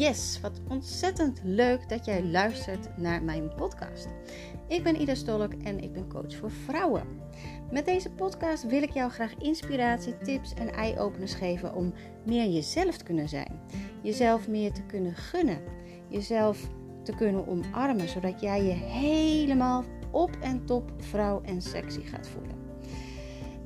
Yes, 0.00 0.40
wat 0.40 0.60
ontzettend 0.68 1.40
leuk 1.44 1.88
dat 1.88 2.04
jij 2.04 2.24
luistert 2.24 2.96
naar 2.96 3.22
mijn 3.22 3.54
podcast. 3.54 4.08
Ik 4.68 4.82
ben 4.82 5.00
Ida 5.00 5.14
Stolk 5.14 5.52
en 5.52 5.80
ik 5.80 5.92
ben 5.92 6.08
coach 6.08 6.34
voor 6.34 6.50
vrouwen. 6.50 7.02
Met 7.70 7.84
deze 7.84 8.10
podcast 8.10 8.66
wil 8.66 8.82
ik 8.82 8.90
jou 8.90 9.10
graag 9.10 9.34
inspiratie, 9.38 10.18
tips 10.18 10.54
en 10.54 10.72
eye-openers 10.72 11.34
geven 11.34 11.74
om 11.74 11.92
meer 12.24 12.48
jezelf 12.48 12.96
te 12.96 13.04
kunnen 13.04 13.28
zijn. 13.28 13.60
Jezelf 14.02 14.48
meer 14.48 14.72
te 14.72 14.82
kunnen 14.82 15.14
gunnen. 15.14 15.60
Jezelf 16.08 16.68
te 17.02 17.14
kunnen 17.14 17.46
omarmen, 17.46 18.08
zodat 18.08 18.40
jij 18.40 18.62
je 18.62 18.72
helemaal 18.72 19.84
op 20.10 20.36
en 20.40 20.66
top 20.66 20.92
vrouw 20.96 21.40
en 21.42 21.62
sexy 21.62 22.00
gaat 22.00 22.28
voelen. 22.28 22.56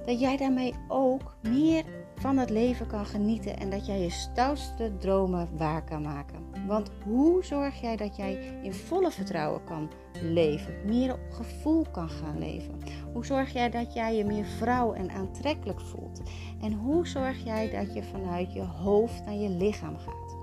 Dat 0.07 0.21
jij 0.21 0.37
daarmee 0.37 0.75
ook 0.89 1.37
meer 1.43 1.85
van 2.15 2.37
het 2.37 2.51
leven 2.51 2.87
kan 2.87 3.07
genieten 3.07 3.57
en 3.57 3.71
dat 3.71 3.87
jij 3.87 4.01
je 4.01 4.11
stoutste 4.11 4.97
dromen 4.99 5.49
waar 5.57 5.85
kan 5.85 6.03
maken. 6.03 6.67
Want 6.67 6.91
hoe 7.05 7.45
zorg 7.45 7.81
jij 7.81 7.97
dat 7.97 8.17
jij 8.17 8.59
in 8.63 8.75
volle 8.75 9.11
vertrouwen 9.11 9.65
kan 9.65 9.91
leven, 10.23 10.75
meer 10.87 11.13
op 11.13 11.31
gevoel 11.31 11.87
kan 11.93 12.09
gaan 12.09 12.39
leven? 12.39 12.81
Hoe 13.13 13.27
zorg 13.27 13.53
jij 13.53 13.71
dat 13.71 13.95
jij 13.95 14.17
je 14.17 14.25
meer 14.25 14.45
vrouw 14.45 14.93
en 14.93 15.11
aantrekkelijk 15.11 15.81
voelt? 15.81 16.23
En 16.63 16.73
hoe 16.73 17.07
zorg 17.07 17.45
jij 17.45 17.71
dat 17.71 17.95
je 17.95 18.03
vanuit 18.03 18.53
je 18.53 18.63
hoofd 18.63 19.25
naar 19.25 19.35
je 19.35 19.49
lichaam 19.49 19.97
gaat? 19.97 20.37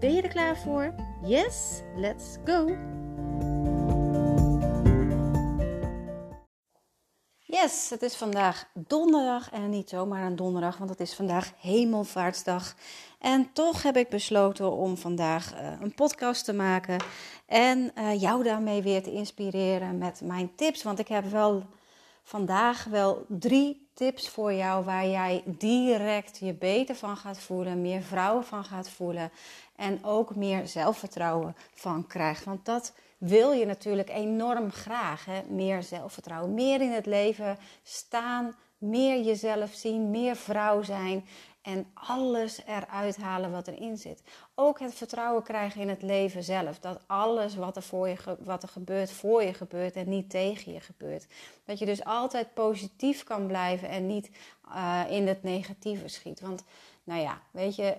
Ben 0.00 0.14
je 0.14 0.22
er 0.22 0.28
klaar 0.28 0.56
voor? 0.56 0.94
Yes, 1.22 1.82
let's 1.96 2.38
go! 2.44 2.66
Yes, 7.62 7.90
het 7.90 8.02
is 8.02 8.16
vandaag 8.16 8.68
donderdag 8.74 9.50
en 9.50 9.70
niet 9.70 9.88
zomaar 9.88 10.26
een 10.26 10.36
donderdag, 10.36 10.76
want 10.76 10.90
het 10.90 11.00
is 11.00 11.14
vandaag 11.14 11.52
Hemelvaartsdag. 11.60 12.74
En 13.18 13.52
toch 13.52 13.82
heb 13.82 13.96
ik 13.96 14.08
besloten 14.08 14.72
om 14.72 14.96
vandaag 14.96 15.54
uh, 15.54 15.72
een 15.80 15.94
podcast 15.94 16.44
te 16.44 16.52
maken 16.52 16.96
en 17.46 17.92
uh, 17.98 18.20
jou 18.20 18.42
daarmee 18.42 18.82
weer 18.82 19.02
te 19.02 19.12
inspireren 19.12 19.98
met 19.98 20.20
mijn 20.24 20.54
tips. 20.54 20.82
Want 20.82 20.98
ik 20.98 21.08
heb 21.08 21.24
wel 21.24 21.66
vandaag 22.22 22.84
wel 22.84 23.24
drie 23.28 23.88
tips 23.94 24.28
voor 24.28 24.52
jou 24.52 24.84
waar 24.84 25.06
jij 25.06 25.42
direct 25.46 26.38
je 26.38 26.54
beter 26.54 26.94
van 26.94 27.16
gaat 27.16 27.38
voelen, 27.38 27.80
meer 27.80 28.02
vrouwen 28.02 28.44
van 28.44 28.64
gaat 28.64 28.88
voelen 28.88 29.30
en 29.76 30.04
ook 30.04 30.36
meer 30.36 30.66
zelfvertrouwen 30.66 31.56
van 31.74 32.06
krijgt. 32.06 32.44
Want 32.44 32.64
dat 32.64 32.92
wil 33.24 33.52
je 33.52 33.66
natuurlijk 33.66 34.10
enorm 34.10 34.70
graag. 34.70 35.24
Hè? 35.24 35.42
Meer 35.48 35.82
zelfvertrouwen, 35.82 36.54
meer 36.54 36.80
in 36.80 36.90
het 36.90 37.06
leven 37.06 37.58
staan, 37.82 38.56
meer 38.78 39.22
jezelf 39.22 39.74
zien, 39.74 40.10
meer 40.10 40.36
vrouw 40.36 40.82
zijn 40.82 41.24
en 41.62 41.86
alles 41.94 42.60
eruit 42.66 43.16
halen 43.16 43.50
wat 43.50 43.68
erin 43.68 43.96
zit. 43.96 44.22
Ook 44.54 44.80
het 44.80 44.94
vertrouwen 44.94 45.42
krijgen 45.42 45.80
in 45.80 45.88
het 45.88 46.02
leven 46.02 46.42
zelf. 46.42 46.78
Dat 46.78 47.00
alles 47.06 47.54
wat 47.54 47.76
er, 47.76 47.82
voor 47.82 48.08
je, 48.08 48.16
wat 48.38 48.62
er 48.62 48.68
gebeurt, 48.68 49.10
voor 49.10 49.42
je 49.42 49.54
gebeurt 49.54 49.96
en 49.96 50.08
niet 50.08 50.30
tegen 50.30 50.72
je 50.72 50.80
gebeurt. 50.80 51.26
Dat 51.64 51.78
je 51.78 51.86
dus 51.86 52.04
altijd 52.04 52.54
positief 52.54 53.24
kan 53.24 53.46
blijven 53.46 53.88
en 53.88 54.06
niet 54.06 54.30
uh, 54.68 55.02
in 55.08 55.26
het 55.26 55.42
negatieve 55.42 56.08
schiet. 56.08 56.40
Want, 56.40 56.64
nou 57.04 57.20
ja, 57.20 57.40
weet 57.50 57.76
je 57.76 57.96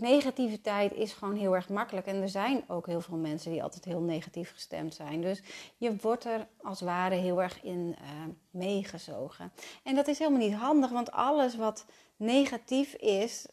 negativiteit 0.00 0.92
is 0.92 1.12
gewoon 1.12 1.36
heel 1.36 1.54
erg 1.54 1.68
makkelijk. 1.68 2.06
En 2.06 2.22
er 2.22 2.28
zijn 2.28 2.64
ook 2.68 2.86
heel 2.86 3.00
veel 3.00 3.16
mensen 3.16 3.50
die 3.50 3.62
altijd 3.62 3.84
heel 3.84 4.00
negatief 4.00 4.52
gestemd 4.52 4.94
zijn. 4.94 5.20
Dus 5.20 5.42
je 5.76 5.96
wordt 5.96 6.24
er 6.24 6.46
als 6.62 6.80
het 6.80 6.88
ware 6.88 7.14
heel 7.14 7.42
erg 7.42 7.62
in 7.62 7.96
uh, 8.00 8.06
meegezogen. 8.50 9.52
En 9.82 9.94
dat 9.94 10.08
is 10.08 10.18
helemaal 10.18 10.40
niet 10.40 10.54
handig, 10.54 10.90
want 10.90 11.10
alles 11.10 11.56
wat 11.56 11.86
negatief 12.16 12.94
is, 12.94 13.46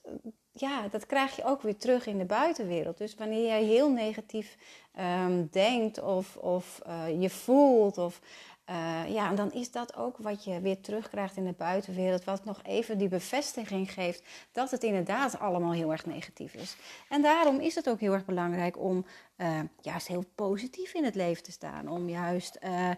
ja, 0.51 0.87
dat 0.87 1.05
krijg 1.05 1.35
je 1.35 1.45
ook 1.45 1.61
weer 1.61 1.77
terug 1.77 2.05
in 2.07 2.17
de 2.17 2.25
buitenwereld. 2.25 2.97
Dus 2.97 3.15
wanneer 3.15 3.45
jij 3.45 3.63
heel 3.63 3.89
negatief 3.89 4.57
um, 4.99 5.47
denkt 5.51 6.01
of, 6.01 6.37
of 6.37 6.81
uh, 6.87 7.21
je 7.21 7.29
voelt 7.29 7.97
of 7.97 8.21
uh, 8.69 9.13
ja, 9.13 9.29
en 9.29 9.35
dan 9.35 9.51
is 9.51 9.71
dat 9.71 9.95
ook 9.95 10.17
wat 10.17 10.43
je 10.43 10.61
weer 10.61 10.81
terugkrijgt 10.81 11.37
in 11.37 11.45
de 11.45 11.53
buitenwereld. 11.57 12.23
Wat 12.23 12.45
nog 12.45 12.61
even 12.63 12.97
die 12.97 13.07
bevestiging 13.07 13.91
geeft 13.91 14.23
dat 14.51 14.71
het 14.71 14.83
inderdaad 14.83 15.39
allemaal 15.39 15.71
heel 15.71 15.91
erg 15.91 16.05
negatief 16.05 16.53
is. 16.53 16.75
En 17.09 17.21
daarom 17.21 17.59
is 17.59 17.75
het 17.75 17.89
ook 17.89 17.99
heel 17.99 18.13
erg 18.13 18.25
belangrijk 18.25 18.79
om 18.79 19.05
uh, 19.37 19.59
juist 19.81 20.07
heel 20.07 20.23
positief 20.35 20.93
in 20.93 21.03
het 21.03 21.15
leven 21.15 21.43
te 21.43 21.51
staan. 21.51 21.87
Om 21.87 22.09
juist 22.09 22.59
uh, 22.63 22.89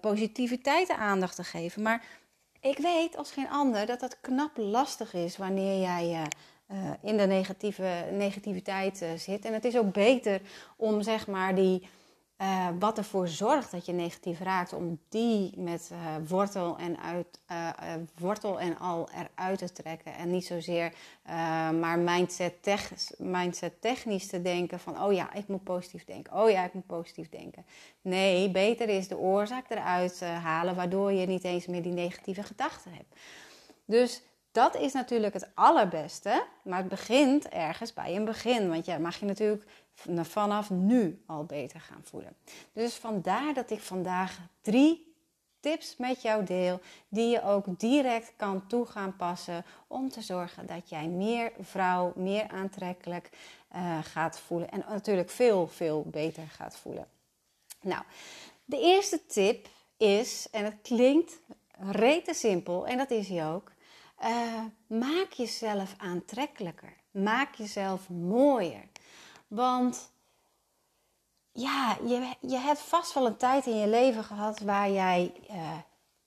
positiviteit 0.00 0.90
aandacht 0.90 1.36
te 1.36 1.44
geven. 1.44 1.82
Maar 1.82 2.04
ik 2.60 2.78
weet 2.78 3.16
als 3.16 3.32
geen 3.32 3.48
ander 3.48 3.86
dat 3.86 4.00
dat 4.00 4.20
knap 4.20 4.56
lastig 4.56 5.14
is 5.14 5.36
wanneer 5.36 5.80
jij 5.80 6.28
in 7.02 7.16
de 7.16 7.26
negatieve, 7.26 8.08
negativiteit 8.12 9.04
zit. 9.16 9.44
En 9.44 9.52
het 9.52 9.64
is 9.64 9.76
ook 9.76 9.92
beter 9.92 10.40
om 10.76 11.02
zeg 11.02 11.26
maar 11.26 11.54
die 11.54 11.88
uh, 12.42 12.68
wat 12.78 12.98
ervoor 12.98 13.28
zorgt 13.28 13.70
dat 13.70 13.86
je 13.86 13.92
negatief 13.92 14.40
raakt, 14.40 14.72
om 14.72 14.98
die 15.08 15.52
met 15.56 15.90
uh, 15.92 15.98
wortel, 16.28 16.78
en 16.78 17.00
uit, 17.00 17.40
uh, 17.50 17.68
wortel 18.18 18.60
en 18.60 18.78
al 18.78 19.08
eruit 19.10 19.58
te 19.58 19.72
trekken. 19.72 20.14
En 20.14 20.30
niet 20.30 20.46
zozeer 20.46 20.92
maar 21.80 21.98
mindset, 21.98 22.62
tech, 22.62 22.92
mindset 23.18 23.80
technisch 23.80 24.26
te 24.26 24.42
denken 24.42 24.80
van, 24.80 25.02
oh 25.02 25.12
ja, 25.12 25.32
ik 25.32 25.48
moet 25.48 25.64
positief 25.64 26.04
denken. 26.04 26.32
Oh 26.34 26.50
ja, 26.50 26.64
ik 26.64 26.74
moet 26.74 26.86
positief 26.86 27.28
denken. 27.28 27.64
Nee, 28.00 28.50
beter 28.50 28.88
is 28.88 29.08
de 29.08 29.18
oorzaak 29.18 29.70
eruit 29.70 30.20
halen, 30.20 30.74
waardoor 30.74 31.12
je 31.12 31.26
niet 31.26 31.44
eens 31.44 31.66
meer 31.66 31.82
die 31.82 31.92
negatieve 31.92 32.42
gedachten 32.42 32.92
hebt. 32.92 33.14
Dus 33.84 34.22
dat 34.52 34.76
is 34.76 34.92
natuurlijk 34.92 35.34
het 35.34 35.48
allerbeste, 35.54 36.44
maar 36.62 36.78
het 36.78 36.88
begint 36.88 37.48
ergens 37.48 37.92
bij 37.92 38.16
een 38.16 38.24
begin. 38.24 38.68
Want 38.68 38.84
ja, 38.84 38.98
mag 38.98 39.16
je 39.16 39.26
natuurlijk 39.26 39.64
vanaf 40.22 40.70
nu 40.70 41.22
al 41.26 41.44
beter 41.44 41.80
gaan 41.80 42.02
voelen. 42.04 42.36
Dus 42.72 42.94
vandaar 42.94 43.54
dat 43.54 43.70
ik 43.70 43.80
vandaag 43.80 44.38
drie 44.60 45.14
tips 45.60 45.96
met 45.96 46.22
jou 46.22 46.44
deel 46.44 46.80
die 47.08 47.28
je 47.28 47.42
ook 47.42 47.80
direct 47.80 48.32
kan 48.36 48.66
toe 48.66 48.86
gaan 48.86 49.16
passen 49.16 49.64
om 49.86 50.08
te 50.08 50.22
zorgen 50.22 50.66
dat 50.66 50.88
jij 50.88 51.06
meer 51.06 51.52
vrouw, 51.60 52.12
meer 52.16 52.48
aantrekkelijk 52.48 53.30
uh, 53.76 53.98
gaat 54.04 54.38
voelen 54.38 54.70
en 54.70 54.84
natuurlijk 54.88 55.30
veel, 55.30 55.68
veel 55.68 56.04
beter 56.06 56.46
gaat 56.48 56.76
voelen. 56.76 57.08
Nou, 57.80 58.02
de 58.64 58.80
eerste 58.80 59.26
tip 59.26 59.68
is, 59.96 60.48
en 60.50 60.64
het 60.64 60.76
klinkt 60.82 61.40
rete 61.78 62.34
simpel 62.34 62.86
en 62.86 62.98
dat 62.98 63.10
is 63.10 63.28
hij 63.28 63.46
ook, 63.46 63.72
uh, 64.24 64.64
maak 64.86 65.32
jezelf 65.32 65.94
aantrekkelijker. 65.96 66.96
Maak 67.10 67.54
jezelf 67.54 68.08
mooier. 68.08 68.88
Want 69.48 70.12
ja, 71.52 71.96
je, 72.06 72.34
je 72.40 72.56
hebt 72.56 72.80
vast 72.80 73.14
wel 73.14 73.26
een 73.26 73.36
tijd 73.36 73.66
in 73.66 73.76
je 73.76 73.88
leven 73.88 74.24
gehad 74.24 74.60
waar 74.60 74.90
jij 74.90 75.32
uh, 75.50 75.78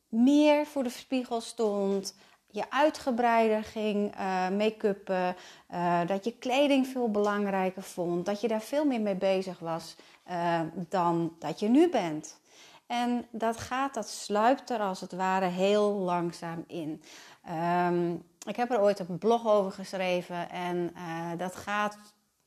meer 0.07 0.65
voor 0.65 0.83
de 0.83 0.89
spiegel 0.89 1.41
stond, 1.41 2.15
je 2.47 2.69
uitgebreider 2.69 3.63
ging 3.63 4.15
uh, 4.15 4.49
make-uppen, 4.49 5.35
dat 6.07 6.23
je 6.23 6.37
kleding 6.37 6.87
veel 6.87 7.11
belangrijker 7.11 7.83
vond, 7.83 8.25
dat 8.25 8.41
je 8.41 8.47
daar 8.47 8.61
veel 8.61 8.85
meer 8.85 9.01
mee 9.01 9.15
bezig 9.15 9.59
was 9.59 9.95
dan 10.89 11.35
dat 11.39 11.59
je 11.59 11.67
nu 11.67 11.89
bent. 11.89 12.39
En 12.87 13.27
dat 13.31 13.57
gaat, 13.57 13.93
dat 13.93 14.09
sluipt 14.09 14.69
er 14.69 14.79
als 14.79 15.01
het 15.01 15.11
ware 15.11 15.45
heel 15.45 15.91
langzaam 15.91 16.63
in. 16.67 17.01
Um, 17.49 18.23
ik 18.47 18.55
heb 18.55 18.71
er 18.71 18.81
ooit 18.81 18.99
een 18.99 19.17
blog 19.17 19.47
over 19.47 19.71
geschreven 19.71 20.49
en 20.49 20.93
dat 21.37 21.55
gaat 21.55 21.97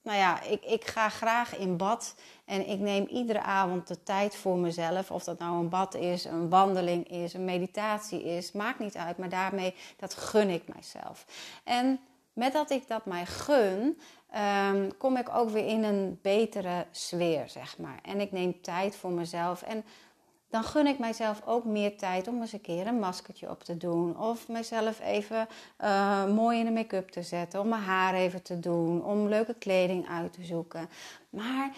nou 0.07 0.19
ja, 0.19 0.43
ik, 0.43 0.65
ik 0.65 0.87
ga 0.87 1.09
graag 1.09 1.57
in 1.57 1.77
bad 1.77 2.15
en 2.45 2.69
ik 2.69 2.79
neem 2.79 3.07
iedere 3.07 3.41
avond 3.41 3.87
de 3.87 4.03
tijd 4.03 4.37
voor 4.37 4.59
mezelf. 4.59 5.11
Of 5.11 5.25
dat 5.25 5.39
nou 5.39 5.59
een 5.59 5.69
bad 5.69 5.95
is, 5.95 6.25
een 6.25 6.49
wandeling 6.49 7.11
is, 7.11 7.35
een 7.35 7.45
meditatie 7.45 8.25
is, 8.25 8.53
maakt 8.53 8.79
niet 8.79 8.97
uit. 8.97 9.19
Maar 9.19 9.29
daarmee, 9.29 9.75
dat 9.97 10.15
gun 10.15 10.51
ik 10.51 10.63
mijzelf. 10.75 11.27
En 11.65 12.01
met 12.33 12.53
dat 12.53 12.71
ik 12.71 12.89
dat 12.89 13.07
mij 13.07 13.27
gun, 13.27 13.99
um, 14.71 14.97
kom 14.97 15.17
ik 15.17 15.29
ook 15.35 15.51
weer 15.51 15.67
in 15.67 15.85
een 15.85 16.19
betere 16.23 16.87
sfeer, 16.91 17.49
zeg 17.49 17.79
maar. 17.79 17.99
En 18.03 18.21
ik 18.21 18.33
neem 18.33 18.61
tijd 18.61 18.97
voor 18.97 19.13
mezelf. 19.13 19.63
En 19.63 19.85
dan 20.49 20.65
gun 20.65 20.87
ik 20.87 20.99
mijzelf 20.99 21.43
ook 21.47 21.65
meer 21.65 21.99
tijd 21.99 22.29
om 22.29 22.41
eens 22.41 22.53
een 22.53 22.61
keer 22.61 22.87
een 22.87 22.99
maskertje 22.99 23.51
op 23.51 23.65
te 23.65 23.77
doen. 23.77 24.19
Of 24.19 24.49
mezelf 24.49 25.01
even 25.01 25.49
uh, 25.81 26.27
mooi 26.27 26.59
in 26.59 26.65
de 26.65 26.71
make-up 26.71 27.11
te 27.11 27.23
zetten. 27.23 27.61
Om 27.61 27.69
mijn 27.69 27.83
haar 27.83 28.15
even 28.15 28.43
te 28.43 28.61
doen. 28.61 29.05
Om 29.05 29.29
leuke 29.29 29.55
kleding 29.55 30.09
uit 30.09 30.33
te 30.33 30.45
zoeken. 30.45 30.89
Maar 31.31 31.71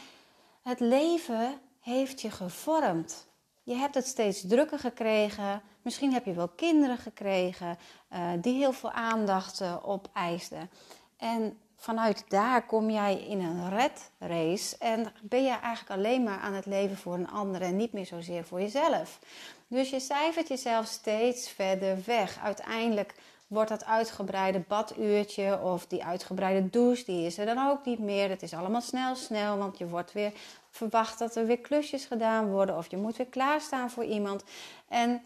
het 0.63 0.81
leven 0.81 1.61
heeft 1.81 2.21
je 2.21 2.31
gevormd. 2.31 3.27
Je 3.63 3.75
hebt 3.75 3.95
het 3.95 4.07
steeds 4.07 4.47
drukker 4.47 4.79
gekregen. 4.79 5.63
Misschien 5.83 6.13
heb 6.13 6.25
je 6.25 6.33
wel 6.33 6.49
kinderen 6.49 6.99
gekregen 6.99 7.79
uh, 8.13 8.31
die 8.41 8.55
heel 8.55 8.73
veel 8.73 8.91
aandacht 8.91 9.63
opeisden. 9.83 10.71
En 11.17 11.59
vanuit 11.81 12.25
daar 12.29 12.67
kom 12.67 12.91
jij 12.91 13.15
in 13.15 13.41
een 13.41 13.71
red 13.71 14.11
race 14.19 14.77
en 14.79 15.13
ben 15.23 15.43
je 15.43 15.51
eigenlijk 15.51 15.91
alleen 15.91 16.23
maar 16.23 16.39
aan 16.39 16.53
het 16.53 16.67
leven 16.67 16.97
voor 16.97 17.15
een 17.15 17.31
ander 17.31 17.63
en 17.63 17.77
niet 17.77 17.93
meer 17.93 18.07
zozeer 18.07 18.45
voor 18.45 18.61
jezelf. 18.61 19.19
Dus 19.67 19.91
je 19.91 20.01
cijfert 20.01 20.49
jezelf 20.49 20.87
steeds 20.87 21.51
verder 21.51 21.99
weg. 22.07 22.39
Uiteindelijk 22.43 23.15
wordt 23.47 23.69
dat 23.69 23.85
uitgebreide 23.85 24.63
baduurtje 24.69 25.61
of 25.63 25.87
die 25.87 26.05
uitgebreide 26.05 26.71
douche, 26.71 27.05
die 27.05 27.27
is 27.27 27.39
er 27.39 27.47
dan 27.47 27.69
ook 27.69 27.85
niet 27.85 27.99
meer. 27.99 28.29
Het 28.29 28.43
is 28.43 28.55
allemaal 28.55 28.81
snel, 28.81 29.17
snel, 29.17 29.59
want 29.59 29.79
je 29.79 29.89
wordt 29.89 30.13
weer 30.13 30.33
verwacht 30.71 31.19
dat 31.19 31.37
er 31.37 31.47
weer 31.47 31.59
klusjes 31.59 32.05
gedaan 32.05 32.51
worden 32.51 32.77
of 32.77 32.91
je 32.91 32.97
moet 32.97 33.17
weer 33.17 33.27
klaarstaan 33.27 33.91
voor 33.91 34.05
iemand. 34.05 34.45
En 34.89 35.23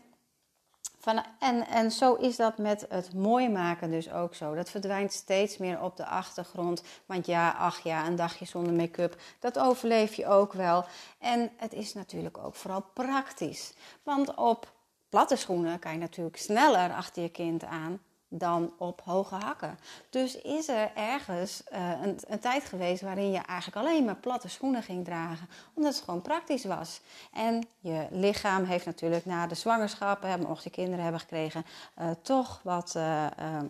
van, 1.02 1.24
en, 1.38 1.66
en 1.66 1.90
zo 1.90 2.14
is 2.14 2.36
dat 2.36 2.58
met 2.58 2.86
het 2.88 3.14
mooi 3.14 3.48
maken 3.48 3.90
dus 3.90 4.12
ook 4.12 4.34
zo. 4.34 4.54
Dat 4.54 4.70
verdwijnt 4.70 5.12
steeds 5.12 5.58
meer 5.58 5.82
op 5.82 5.96
de 5.96 6.06
achtergrond. 6.06 6.82
Want 7.06 7.26
ja, 7.26 7.50
ach 7.50 7.80
ja, 7.80 8.06
een 8.06 8.16
dagje 8.16 8.44
zonder 8.44 8.72
make-up, 8.72 9.20
dat 9.38 9.58
overleef 9.58 10.14
je 10.14 10.26
ook 10.26 10.52
wel. 10.52 10.84
En 11.18 11.50
het 11.56 11.72
is 11.72 11.94
natuurlijk 11.94 12.38
ook 12.38 12.54
vooral 12.54 12.84
praktisch. 12.92 13.72
Want 14.02 14.34
op 14.34 14.72
platte 15.08 15.36
schoenen 15.36 15.78
kan 15.78 15.92
je 15.92 15.98
natuurlijk 15.98 16.36
sneller 16.36 16.92
achter 16.92 17.22
je 17.22 17.30
kind 17.30 17.64
aan 17.64 18.00
dan 18.34 18.72
op 18.78 19.00
hoge 19.04 19.34
hakken. 19.34 19.78
Dus 20.10 20.40
is 20.40 20.68
er 20.68 20.90
ergens 20.94 21.62
uh, 21.72 21.90
een, 22.02 22.18
een, 22.28 22.38
tijd 22.38 22.64
geweest 22.64 23.02
waarin 23.02 23.30
je 23.30 23.38
eigenlijk 23.38 23.86
alleen 23.86 24.04
maar 24.04 24.16
platte 24.16 24.48
schoenen 24.48 24.82
ging 24.82 25.04
dragen, 25.04 25.48
omdat 25.74 25.94
het 25.94 26.04
gewoon 26.04 26.22
praktisch 26.22 26.64
was. 26.64 27.00
En 27.32 27.66
je 27.80 28.06
lichaam 28.10 28.64
heeft 28.64 28.86
natuurlijk 28.86 29.24
na 29.26 29.46
de 29.46 29.54
zwangerschap, 29.54 30.22
hè, 30.22 30.38
mocht 30.38 30.64
je 30.64 30.70
kinderen 30.70 31.02
hebben 31.02 31.20
gekregen, 31.20 31.64
uh, 32.00 32.10
toch 32.22 32.60
wat, 32.62 32.94
uh, 32.96 33.26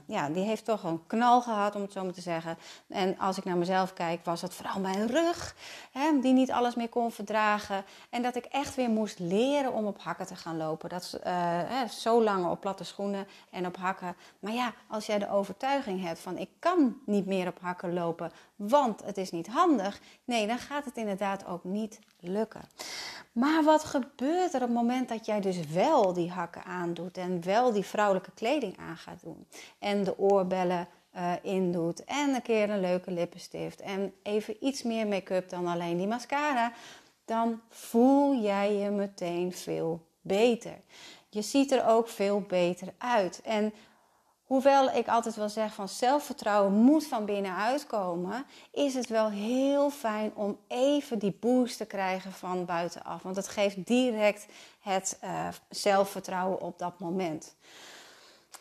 ja, 0.06 0.28
die 0.28 0.44
heeft 0.44 0.64
toch 0.64 0.82
een 0.82 1.06
knal 1.06 1.42
gehad, 1.42 1.74
om 1.74 1.82
het 1.82 1.92
zo 1.92 2.04
maar 2.04 2.12
te 2.12 2.20
zeggen. 2.20 2.58
En 2.88 3.18
als 3.18 3.38
ik 3.38 3.44
naar 3.44 3.56
mezelf 3.56 3.92
kijk, 3.92 4.24
was 4.24 4.42
het 4.42 4.54
vooral 4.54 4.80
mijn 4.80 5.06
rug, 5.06 5.54
hè, 5.92 6.20
die 6.20 6.32
niet 6.32 6.52
alles 6.52 6.74
meer 6.74 6.88
kon 6.88 7.12
verdragen. 7.12 7.84
En 8.10 8.22
dat 8.22 8.36
ik 8.36 8.44
echt 8.44 8.74
weer 8.74 8.90
moest 8.90 9.18
leren 9.18 9.72
om 9.72 9.86
op 9.86 10.02
hakken 10.02 10.26
te 10.26 10.36
gaan 10.36 10.56
lopen. 10.56 10.88
Dat 10.88 11.20
zo 11.90 12.22
lang 12.22 12.50
op 12.50 12.60
platte 12.60 12.84
schoenen 12.84 13.26
en 13.50 13.66
op 13.66 13.76
hakken. 13.76 14.16
Maar 14.38 14.51
maar 14.52 14.60
ja, 14.60 14.74
als 14.88 15.06
jij 15.06 15.18
de 15.18 15.30
overtuiging 15.30 16.02
hebt 16.02 16.18
van 16.18 16.38
ik 16.38 16.48
kan 16.58 16.96
niet 17.06 17.26
meer 17.26 17.46
op 17.46 17.58
hakken 17.60 17.92
lopen, 17.92 18.32
want 18.56 19.04
het 19.04 19.16
is 19.16 19.30
niet 19.30 19.46
handig. 19.46 20.00
Nee, 20.24 20.46
dan 20.46 20.58
gaat 20.58 20.84
het 20.84 20.96
inderdaad 20.96 21.46
ook 21.46 21.64
niet 21.64 21.98
lukken. 22.20 22.60
Maar 23.32 23.62
wat 23.64 23.84
gebeurt 23.84 24.54
er 24.54 24.62
op 24.62 24.68
het 24.68 24.76
moment 24.76 25.08
dat 25.08 25.26
jij 25.26 25.40
dus 25.40 25.66
wel 25.66 26.12
die 26.12 26.30
hakken 26.30 26.64
aandoet 26.64 27.16
en 27.16 27.44
wel 27.44 27.72
die 27.72 27.84
vrouwelijke 27.84 28.30
kleding 28.34 28.76
aan 28.78 28.96
gaat 28.96 29.22
doen 29.22 29.46
en 29.78 30.04
de 30.04 30.18
oorbellen 30.18 30.88
uh, 31.16 31.32
indoet 31.42 32.04
en 32.04 32.34
een 32.34 32.42
keer 32.42 32.70
een 32.70 32.80
leuke 32.80 33.10
lippenstift 33.10 33.80
en 33.80 34.14
even 34.22 34.56
iets 34.60 34.82
meer 34.82 35.06
make-up 35.06 35.48
dan 35.48 35.66
alleen 35.66 35.96
die 35.96 36.06
mascara, 36.06 36.72
dan 37.24 37.60
voel 37.68 38.42
jij 38.42 38.74
je 38.74 38.90
meteen 38.90 39.52
veel 39.52 40.06
beter. 40.20 40.80
Je 41.28 41.42
ziet 41.42 41.72
er 41.72 41.86
ook 41.86 42.08
veel 42.08 42.40
beter 42.40 42.88
uit. 42.98 43.40
En 43.44 43.72
Hoewel 44.52 44.90
ik 44.90 45.08
altijd 45.08 45.34
wel 45.34 45.48
zeg 45.48 45.74
van 45.74 45.88
zelfvertrouwen 45.88 46.72
moet 46.72 47.06
van 47.06 47.24
binnenuit 47.24 47.86
komen, 47.86 48.44
is 48.70 48.94
het 48.94 49.08
wel 49.08 49.30
heel 49.30 49.90
fijn 49.90 50.32
om 50.34 50.58
even 50.68 51.18
die 51.18 51.36
boost 51.40 51.76
te 51.76 51.84
krijgen 51.84 52.32
van 52.32 52.64
buitenaf. 52.64 53.22
Want 53.22 53.36
het 53.36 53.48
geeft 53.48 53.86
direct 53.86 54.46
het 54.80 55.18
uh, 55.24 55.48
zelfvertrouwen 55.68 56.60
op 56.60 56.78
dat 56.78 56.98
moment. 56.98 57.54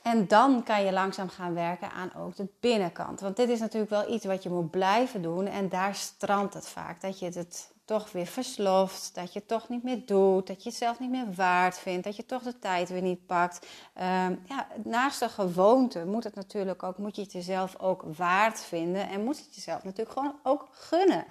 En 0.02 0.28
dan 0.28 0.64
kan 0.64 0.86
je 0.86 0.92
langzaam 0.92 1.30
gaan 1.30 1.54
werken 1.54 1.92
aan 1.92 2.14
ook 2.18 2.36
de 2.36 2.48
binnenkant. 2.60 3.20
Want 3.20 3.36
dit 3.36 3.50
is 3.50 3.60
natuurlijk 3.60 3.92
wel 3.92 4.14
iets 4.14 4.26
wat 4.26 4.44
je 4.44 4.50
moet 4.50 4.72
blijven 4.72 5.22
doen. 5.22 5.48
En 5.48 5.70
daar 5.70 5.96
strandt 5.96 6.54
het 6.54 6.68
vaak. 6.68 7.02
Dat 7.02 7.20
je 7.20 7.26
het 7.26 7.72
toch 7.92 8.12
weer 8.12 8.26
versloft, 8.26 9.16
dat 9.16 9.34
je 9.34 9.46
toch 9.46 9.70
niet 9.70 9.84
meer 9.84 10.06
doet, 10.06 10.48
dat 10.48 10.64
je 10.64 10.70
het 10.70 10.78
zelf 10.78 11.00
niet 11.00 11.10
meer 11.10 11.34
waard 11.34 11.80
vindt, 11.80 12.04
dat 12.04 12.16
je 12.16 12.26
toch 12.26 12.44
de 12.44 12.60
tijd 12.60 12.90
weer 12.90 13.02
niet 13.02 13.26
pakt. 13.26 13.68
Um, 13.96 14.42
ja, 14.46 14.68
naast 14.84 15.20
de 15.20 15.30
gewoonte 15.30 16.06
moet 16.06 16.24
het 16.24 16.36
natuurlijk 16.36 16.84
ook, 16.84 16.98
moet 16.98 17.16
je 17.16 17.22
het 17.22 17.32
jezelf 17.32 17.80
ook 17.80 18.04
waard 18.18 18.64
vinden 18.64 19.10
en 19.10 19.24
moet 19.24 19.38
het 19.38 19.56
jezelf 19.56 19.84
natuurlijk 19.84 20.18
gewoon 20.18 20.40
ook 20.44 20.68
gunnen. 20.72 21.26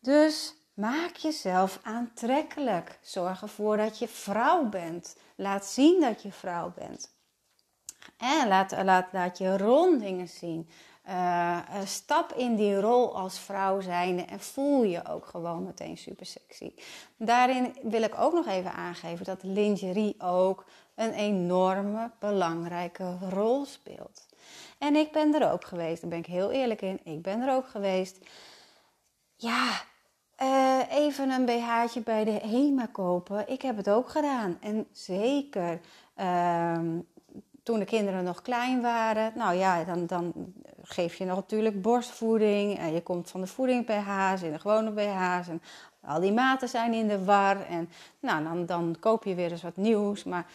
Dus 0.00 0.54
maak 0.74 1.16
jezelf 1.16 1.80
aantrekkelijk. 1.82 2.98
Zorg 3.02 3.42
ervoor 3.42 3.76
dat 3.76 3.98
je 3.98 4.08
vrouw 4.08 4.68
bent. 4.68 5.16
Laat 5.36 5.66
zien 5.66 6.00
dat 6.00 6.22
je 6.22 6.32
vrouw 6.32 6.72
bent. 6.74 7.14
En 8.16 8.48
laat, 8.48 8.72
laat, 8.84 9.12
laat 9.12 9.38
je 9.38 9.56
rondingen 9.56 10.28
zien. 10.28 10.68
Uh, 11.08 11.58
stap 11.84 12.32
in 12.32 12.56
die 12.56 12.80
rol 12.80 13.16
als 13.16 13.38
vrouw 13.38 13.80
zijnde 13.80 14.22
en 14.22 14.40
voel 14.40 14.82
je 14.82 15.06
ook 15.06 15.26
gewoon 15.26 15.64
meteen 15.64 15.96
super 15.96 16.26
sexy. 16.26 16.72
Daarin 17.16 17.76
wil 17.82 18.02
ik 18.02 18.18
ook 18.18 18.32
nog 18.32 18.46
even 18.46 18.72
aangeven 18.72 19.24
dat 19.24 19.42
lingerie 19.42 20.20
ook 20.20 20.64
een 20.94 21.12
enorme 21.12 22.10
belangrijke 22.18 23.16
rol 23.30 23.64
speelt. 23.64 24.26
En 24.78 24.96
ik 24.96 25.12
ben 25.12 25.34
er 25.34 25.52
ook 25.52 25.64
geweest, 25.64 26.00
daar 26.00 26.10
ben 26.10 26.18
ik 26.18 26.26
heel 26.26 26.50
eerlijk 26.50 26.82
in. 26.82 27.00
Ik 27.04 27.22
ben 27.22 27.40
er 27.40 27.54
ook 27.54 27.68
geweest. 27.68 28.18
Ja, 29.36 29.70
uh, 30.42 30.80
even 30.90 31.30
een 31.30 31.44
BH'tje 31.44 32.00
bij 32.00 32.24
de 32.24 32.30
HEMA 32.30 32.86
kopen. 32.92 33.48
Ik 33.48 33.62
heb 33.62 33.76
het 33.76 33.90
ook 33.90 34.08
gedaan. 34.08 34.58
En 34.60 34.86
zeker 34.92 35.80
uh, 36.16 36.78
toen 37.62 37.78
de 37.78 37.84
kinderen 37.84 38.24
nog 38.24 38.42
klein 38.42 38.80
waren. 38.80 39.32
Nou 39.34 39.54
ja, 39.54 39.84
dan, 39.84 40.06
dan 40.06 40.32
geef 40.88 41.14
je 41.14 41.24
natuurlijk 41.24 41.82
borstvoeding. 41.82 42.78
En 42.78 42.92
je 42.92 43.02
komt 43.02 43.30
van 43.30 43.40
de 43.40 43.46
voeding 43.46 43.86
BH's 43.86 44.42
in 44.42 44.52
de 44.52 44.58
gewone 44.58 44.90
BH's. 44.90 45.48
En 45.48 45.62
al 46.00 46.20
die 46.20 46.32
maten 46.32 46.68
zijn 46.68 46.92
in 46.92 47.08
de 47.08 47.24
war. 47.24 47.66
En 47.66 47.88
nou, 48.20 48.44
dan, 48.44 48.66
dan 48.66 48.96
koop 49.00 49.24
je 49.24 49.34
weer 49.34 49.50
eens 49.50 49.62
wat 49.62 49.76
nieuws. 49.76 50.24
Maar 50.24 50.46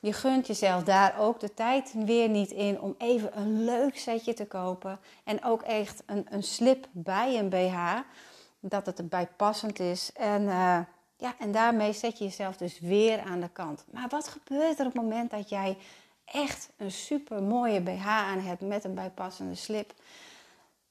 je 0.00 0.12
gunt 0.12 0.46
jezelf 0.46 0.82
daar 0.82 1.18
ook 1.18 1.40
de 1.40 1.54
tijd 1.54 1.92
weer 2.04 2.28
niet 2.28 2.50
in 2.50 2.80
om 2.80 2.94
even 2.98 3.38
een 3.38 3.64
leuk 3.64 3.98
setje 3.98 4.34
te 4.34 4.46
kopen. 4.46 4.98
En 5.24 5.44
ook 5.44 5.62
echt 5.62 6.02
een, 6.06 6.26
een 6.30 6.42
slip 6.42 6.86
bij 6.90 7.38
een 7.38 7.48
BH. 7.48 7.98
Dat 8.60 8.86
het 8.86 8.98
erbij 8.98 9.28
passend 9.36 9.80
is. 9.80 10.12
En, 10.12 10.42
uh, 10.42 10.78
ja, 11.16 11.34
en 11.38 11.52
daarmee 11.52 11.92
zet 11.92 12.18
je 12.18 12.24
jezelf 12.24 12.56
dus 12.56 12.80
weer 12.80 13.20
aan 13.20 13.40
de 13.40 13.48
kant. 13.48 13.84
Maar 13.90 14.08
wat 14.08 14.28
gebeurt 14.28 14.78
er 14.78 14.86
op 14.86 14.92
het 14.92 15.02
moment 15.02 15.30
dat 15.30 15.48
jij 15.48 15.76
echt 16.32 16.70
een 16.76 16.90
super 16.90 17.42
mooie 17.42 17.80
BH 17.80 18.06
aan 18.06 18.40
hebt 18.40 18.60
met 18.60 18.84
een 18.84 18.94
bijpassende 18.94 19.54
slip, 19.54 19.92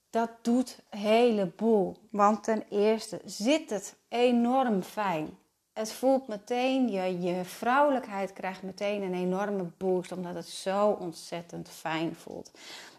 dat 0.09 0.29
doet 0.41 0.79
een 0.89 0.99
heleboel. 0.99 1.97
Want 2.09 2.43
ten 2.43 2.63
eerste 2.69 3.21
zit 3.25 3.69
het 3.69 3.95
enorm 4.07 4.81
fijn. 4.81 5.37
Het 5.73 5.91
voelt 5.91 6.27
meteen, 6.27 6.89
je, 6.89 7.21
je 7.21 7.45
vrouwelijkheid 7.45 8.33
krijgt 8.33 8.63
meteen 8.63 9.01
een 9.01 9.13
enorme 9.13 9.63
boost, 9.77 10.11
omdat 10.11 10.35
het 10.35 10.47
zo 10.47 10.87
ontzettend 10.87 11.69
fijn 11.69 12.15
voelt. 12.15 12.51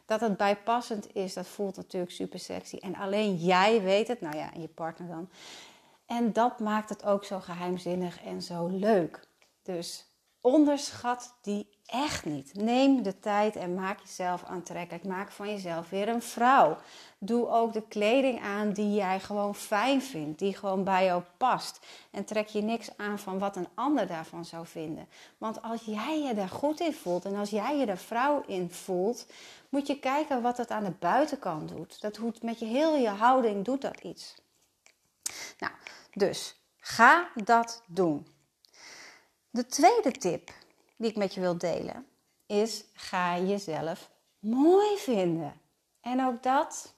Dat 0.06 0.20
het 0.20 0.36
bijpassend 0.36 1.14
is, 1.14 1.34
dat 1.34 1.46
voelt 1.46 1.76
natuurlijk 1.76 2.12
super 2.12 2.38
sexy. 2.38 2.76
En 2.76 2.94
alleen 2.94 3.36
jij 3.36 3.82
weet 3.82 4.08
het, 4.08 4.20
nou 4.20 4.36
ja, 4.36 4.52
en 4.54 4.60
je 4.60 4.68
partner 4.68 5.08
dan. 5.08 5.28
En 6.06 6.32
dat 6.32 6.58
maakt 6.58 6.88
het 6.88 7.04
ook 7.04 7.24
zo 7.24 7.40
geheimzinnig 7.40 8.22
en 8.22 8.42
zo 8.42 8.66
leuk. 8.66 9.26
Dus 9.62 10.07
onderschat 10.40 11.34
die 11.42 11.68
echt 11.86 12.24
niet. 12.24 12.54
Neem 12.54 13.02
de 13.02 13.18
tijd 13.18 13.56
en 13.56 13.74
maak 13.74 14.00
jezelf 14.00 14.44
aantrekkelijk. 14.44 15.04
Maak 15.04 15.30
van 15.30 15.48
jezelf 15.48 15.88
weer 15.88 16.08
een 16.08 16.22
vrouw. 16.22 16.76
Doe 17.18 17.48
ook 17.48 17.72
de 17.72 17.82
kleding 17.88 18.42
aan 18.42 18.72
die 18.72 18.94
jij 18.94 19.20
gewoon 19.20 19.54
fijn 19.54 20.02
vindt, 20.02 20.38
die 20.38 20.54
gewoon 20.54 20.84
bij 20.84 21.04
jou 21.04 21.22
past. 21.36 21.86
En 22.10 22.24
trek 22.24 22.46
je 22.46 22.62
niks 22.62 22.96
aan 22.96 23.18
van 23.18 23.38
wat 23.38 23.56
een 23.56 23.68
ander 23.74 24.06
daarvan 24.06 24.44
zou 24.44 24.66
vinden. 24.66 25.08
Want 25.38 25.62
als 25.62 25.82
jij 25.84 26.22
je 26.22 26.34
daar 26.34 26.48
goed 26.48 26.80
in 26.80 26.94
voelt 26.94 27.24
en 27.24 27.36
als 27.36 27.50
jij 27.50 27.78
je 27.78 27.86
er 27.86 27.98
vrouw 27.98 28.42
in 28.46 28.70
voelt, 28.70 29.26
moet 29.68 29.86
je 29.86 29.98
kijken 29.98 30.42
wat 30.42 30.56
het 30.56 30.70
aan 30.70 30.84
de 30.84 30.94
buitenkant 30.98 31.68
doet. 31.68 32.00
Dat 32.00 32.14
doet 32.14 32.42
met 32.42 32.58
je 32.58 32.66
heel 32.66 32.96
je 32.96 33.08
houding 33.08 33.64
doet 33.64 33.80
dat 33.80 34.00
iets. 34.00 34.34
Nou, 35.58 35.72
dus 36.12 36.60
ga 36.78 37.28
dat 37.34 37.82
doen. 37.86 38.26
De 39.58 39.66
tweede 39.66 40.12
tip 40.12 40.50
die 40.96 41.10
ik 41.10 41.16
met 41.16 41.34
je 41.34 41.40
wil 41.40 41.58
delen 41.58 42.06
is: 42.46 42.84
ga 42.92 43.38
jezelf 43.38 44.10
mooi 44.38 44.96
vinden. 44.96 45.60
En 46.00 46.24
ook 46.24 46.42
dat, 46.42 46.94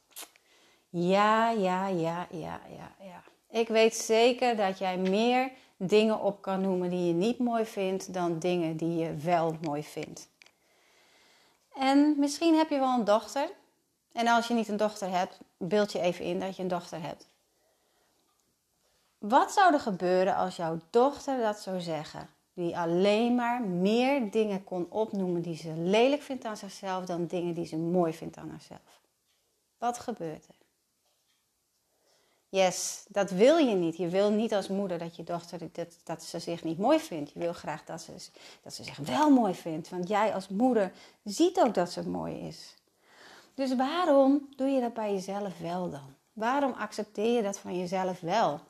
ja, 0.88 1.50
ja, 1.50 1.86
ja, 1.86 2.26
ja, 2.30 2.60
ja, 2.68 2.92
ja. 3.00 3.22
Ik 3.50 3.68
weet 3.68 3.94
zeker 3.94 4.56
dat 4.56 4.78
jij 4.78 4.98
meer 4.98 5.52
dingen 5.76 6.20
op 6.20 6.42
kan 6.42 6.60
noemen 6.60 6.90
die 6.90 7.06
je 7.06 7.12
niet 7.12 7.38
mooi 7.38 7.64
vindt 7.64 8.14
dan 8.14 8.38
dingen 8.38 8.76
die 8.76 8.96
je 8.96 9.14
wel 9.14 9.56
mooi 9.60 9.82
vindt. 9.82 10.28
En 11.74 12.14
misschien 12.18 12.56
heb 12.56 12.70
je 12.70 12.78
wel 12.78 12.98
een 12.98 13.04
dochter. 13.04 13.50
En 14.12 14.26
als 14.26 14.48
je 14.48 14.54
niet 14.54 14.68
een 14.68 14.76
dochter 14.76 15.10
hebt, 15.10 15.38
beeld 15.56 15.92
je 15.92 16.00
even 16.00 16.24
in 16.24 16.40
dat 16.40 16.56
je 16.56 16.62
een 16.62 16.68
dochter 16.68 17.02
hebt. 17.02 17.26
Wat 19.18 19.52
zou 19.52 19.74
er 19.74 19.80
gebeuren 19.80 20.34
als 20.34 20.56
jouw 20.56 20.78
dochter 20.90 21.40
dat 21.40 21.60
zou 21.60 21.80
zeggen? 21.80 22.38
Die 22.60 22.78
alleen 22.78 23.34
maar 23.34 23.62
meer 23.62 24.30
dingen 24.30 24.64
kon 24.64 24.86
opnoemen 24.90 25.42
die 25.42 25.56
ze 25.56 25.72
lelijk 25.76 26.22
vindt 26.22 26.44
aan 26.44 26.56
zichzelf 26.56 27.04
dan 27.04 27.26
dingen 27.26 27.54
die 27.54 27.66
ze 27.66 27.76
mooi 27.76 28.12
vindt 28.12 28.36
aan 28.36 28.50
haarzelf. 28.50 29.00
Wat 29.78 29.98
gebeurt 29.98 30.48
er? 30.48 30.54
Yes, 32.48 33.04
dat 33.08 33.30
wil 33.30 33.56
je 33.56 33.74
niet. 33.74 33.96
Je 33.96 34.08
wil 34.08 34.30
niet 34.30 34.54
als 34.54 34.68
moeder 34.68 34.98
dat 34.98 35.16
je 35.16 35.24
dochter 35.24 35.58
dat, 35.72 35.96
dat 36.04 36.22
ze 36.22 36.38
zich 36.38 36.64
niet 36.64 36.78
mooi 36.78 36.98
vindt. 36.98 37.30
Je 37.32 37.38
wil 37.38 37.52
graag 37.52 37.84
dat 37.84 38.00
ze, 38.00 38.12
dat 38.62 38.74
ze 38.74 38.84
zich 38.84 38.96
wel 38.96 39.30
mooi 39.30 39.54
vindt. 39.54 39.88
Want 39.88 40.08
jij 40.08 40.34
als 40.34 40.48
moeder 40.48 40.92
ziet 41.24 41.60
ook 41.60 41.74
dat 41.74 41.92
ze 41.92 42.08
mooi 42.08 42.34
is. 42.34 42.74
Dus 43.54 43.76
waarom 43.76 44.48
doe 44.56 44.68
je 44.68 44.80
dat 44.80 44.94
bij 44.94 45.12
jezelf 45.12 45.58
wel 45.58 45.90
dan? 45.90 46.14
Waarom 46.32 46.72
accepteer 46.72 47.36
je 47.36 47.42
dat 47.42 47.58
van 47.58 47.78
jezelf 47.78 48.20
wel? 48.20 48.60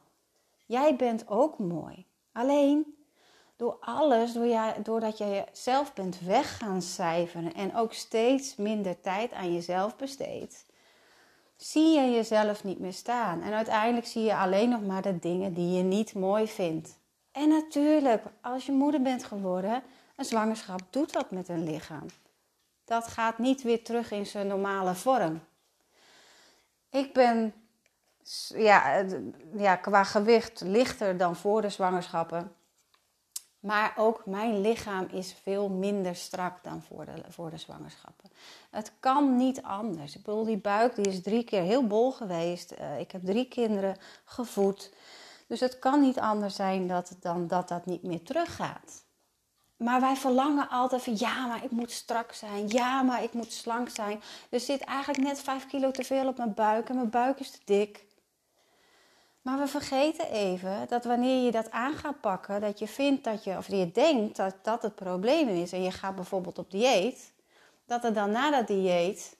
Jij 0.67 0.97
bent 0.97 1.29
ook 1.29 1.59
mooi. 1.59 2.07
Alleen 2.33 3.00
door 3.61 3.77
alles, 3.81 4.33
door 4.33 4.47
jij, 4.47 4.77
doordat 4.83 5.19
je 5.19 5.45
jezelf 5.47 5.93
bent 5.93 6.21
weg 6.21 6.57
gaan 6.57 6.83
cijferen 6.83 7.55
en 7.55 7.77
ook 7.77 7.93
steeds 7.93 8.57
minder 8.57 9.01
tijd 9.01 9.33
aan 9.33 9.55
jezelf 9.55 9.97
besteedt, 9.97 10.67
zie 11.57 12.01
je 12.01 12.11
jezelf 12.11 12.65
niet 12.65 12.79
meer 12.79 12.93
staan. 12.93 13.43
En 13.43 13.53
uiteindelijk 13.53 14.07
zie 14.07 14.23
je 14.23 14.37
alleen 14.37 14.69
nog 14.69 14.83
maar 14.83 15.03
de 15.03 15.19
dingen 15.19 15.55
die 15.55 15.77
je 15.77 15.83
niet 15.83 16.15
mooi 16.15 16.49
vindt. 16.49 16.99
En 17.33 17.49
natuurlijk, 17.49 18.23
als 18.41 18.67
je 18.67 18.73
moeder 18.73 19.03
bent 19.03 19.25
geworden, 19.25 19.83
een 20.17 20.25
zwangerschap 20.25 20.81
doet 20.91 21.13
wat 21.13 21.31
met 21.31 21.49
een 21.49 21.65
lichaam. 21.65 22.07
Dat 22.85 23.07
gaat 23.07 23.39
niet 23.39 23.63
weer 23.63 23.85
terug 23.85 24.11
in 24.11 24.27
zijn 24.27 24.47
normale 24.47 24.95
vorm. 24.95 25.41
Ik 26.91 27.13
ben 27.13 27.55
ja, 28.49 29.05
ja, 29.57 29.77
qua 29.77 30.05
gewicht 30.05 30.61
lichter 30.61 31.17
dan 31.17 31.37
voor 31.37 31.63
de 31.63 31.69
zwangerschappen. 31.69 32.59
Maar 33.61 33.93
ook 33.97 34.27
mijn 34.27 34.61
lichaam 34.61 35.07
is 35.13 35.35
veel 35.43 35.69
minder 35.69 36.17
strak 36.17 36.65
dan 36.65 36.83
voor 36.83 37.05
de, 37.05 37.13
voor 37.29 37.51
de 37.51 37.59
zwangerschappen. 37.59 38.31
Het 38.71 38.93
kan 39.01 39.37
niet 39.37 39.63
anders. 39.63 40.17
Ik 40.17 40.23
bedoel, 40.23 40.45
die 40.45 40.57
buik 40.57 40.95
die 40.95 41.09
is 41.09 41.23
drie 41.23 41.45
keer 41.45 41.63
heel 41.63 41.87
bol 41.87 42.13
geweest. 42.13 42.73
Uh, 42.73 43.01
ik 43.01 43.11
heb 43.11 43.25
drie 43.25 43.49
kinderen 43.49 43.97
gevoed. 44.25 44.93
Dus 45.47 45.61
het 45.61 45.79
kan 45.79 46.01
niet 46.01 46.19
anders 46.19 46.55
zijn 46.55 46.87
dat, 46.87 47.17
dan 47.21 47.47
dat 47.47 47.69
dat 47.69 47.87
niet 47.87 48.03
meer 48.03 48.23
teruggaat. 48.23 49.05
Maar 49.77 50.01
wij 50.01 50.17
verlangen 50.17 50.69
altijd 50.69 51.03
van 51.03 51.17
ja, 51.17 51.47
maar 51.47 51.65
ik 51.65 51.71
moet 51.71 51.91
strak 51.91 52.33
zijn. 52.33 52.69
Ja, 52.69 53.03
maar 53.03 53.23
ik 53.23 53.33
moet 53.33 53.53
slank 53.53 53.89
zijn. 53.89 54.23
Er 54.51 54.61
zit 54.61 54.81
eigenlijk 54.81 55.23
net 55.23 55.41
vijf 55.41 55.67
kilo 55.67 55.91
te 55.91 56.05
veel 56.05 56.29
op 56.29 56.37
mijn 56.37 56.55
buik 56.55 56.89
en 56.89 56.95
mijn 56.95 57.11
buik 57.11 57.41
is 57.41 57.51
te 57.51 57.59
dik. 57.65 58.05
Maar 59.43 59.59
we 59.59 59.67
vergeten 59.67 60.31
even 60.31 60.89
dat 60.89 61.05
wanneer 61.05 61.45
je 61.45 61.51
dat 61.51 61.71
aan 61.71 61.95
gaat 61.95 62.21
pakken, 62.21 62.61
dat 62.61 62.79
je 62.79 62.87
vindt 62.87 63.25
dat 63.25 63.45
je, 63.45 63.57
of 63.57 63.67
je 63.67 63.91
denkt 63.91 64.37
dat 64.37 64.55
dat 64.63 64.83
het 64.83 64.95
probleem 64.95 65.49
is 65.49 65.73
en 65.73 65.83
je 65.83 65.91
gaat 65.91 66.15
bijvoorbeeld 66.15 66.59
op 66.59 66.71
dieet, 66.71 67.33
dat 67.85 68.05
er 68.05 68.15
dan 68.15 68.31
na 68.31 68.51
dat 68.51 68.67
dieet, 68.67 69.37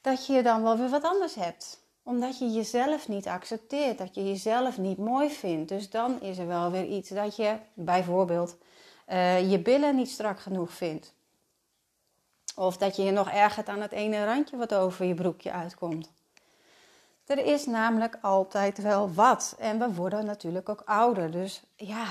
dat 0.00 0.26
je 0.26 0.42
dan 0.42 0.62
wel 0.62 0.76
weer 0.76 0.88
wat 0.88 1.04
anders 1.04 1.34
hebt. 1.34 1.82
Omdat 2.02 2.38
je 2.38 2.52
jezelf 2.52 3.08
niet 3.08 3.26
accepteert, 3.26 3.98
dat 3.98 4.14
je 4.14 4.26
jezelf 4.26 4.78
niet 4.78 4.98
mooi 4.98 5.30
vindt. 5.30 5.68
Dus 5.68 5.90
dan 5.90 6.20
is 6.20 6.38
er 6.38 6.46
wel 6.46 6.70
weer 6.70 6.86
iets 6.86 7.08
dat 7.08 7.36
je 7.36 7.56
bijvoorbeeld 7.74 8.56
uh, 9.08 9.50
je 9.50 9.58
billen 9.58 9.96
niet 9.96 10.10
strak 10.10 10.40
genoeg 10.40 10.72
vindt. 10.72 11.14
Of 12.56 12.76
dat 12.76 12.96
je 12.96 13.02
je 13.02 13.10
nog 13.10 13.30
ergert 13.30 13.68
aan 13.68 13.80
het 13.80 13.92
ene 13.92 14.24
randje 14.24 14.56
wat 14.56 14.74
over 14.74 15.04
je 15.04 15.14
broekje 15.14 15.52
uitkomt. 15.52 16.12
Er 17.26 17.46
is 17.46 17.66
namelijk 17.66 18.18
altijd 18.20 18.78
wel 18.78 19.12
wat. 19.12 19.54
En 19.58 19.78
we 19.78 19.94
worden 19.94 20.24
natuurlijk 20.24 20.68
ook 20.68 20.82
ouder. 20.84 21.30
Dus 21.30 21.62
ja, 21.76 22.06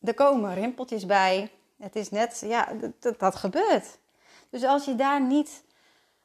er 0.00 0.14
komen 0.14 0.54
rimpeltjes 0.54 1.06
bij. 1.06 1.50
Het 1.78 1.96
is 1.96 2.10
net, 2.10 2.42
ja, 2.46 2.68
dat, 3.00 3.18
dat 3.18 3.36
gebeurt. 3.36 3.98
Dus 4.50 4.64
als 4.64 4.84
je 4.84 4.94
daar 4.94 5.22
niet, 5.22 5.64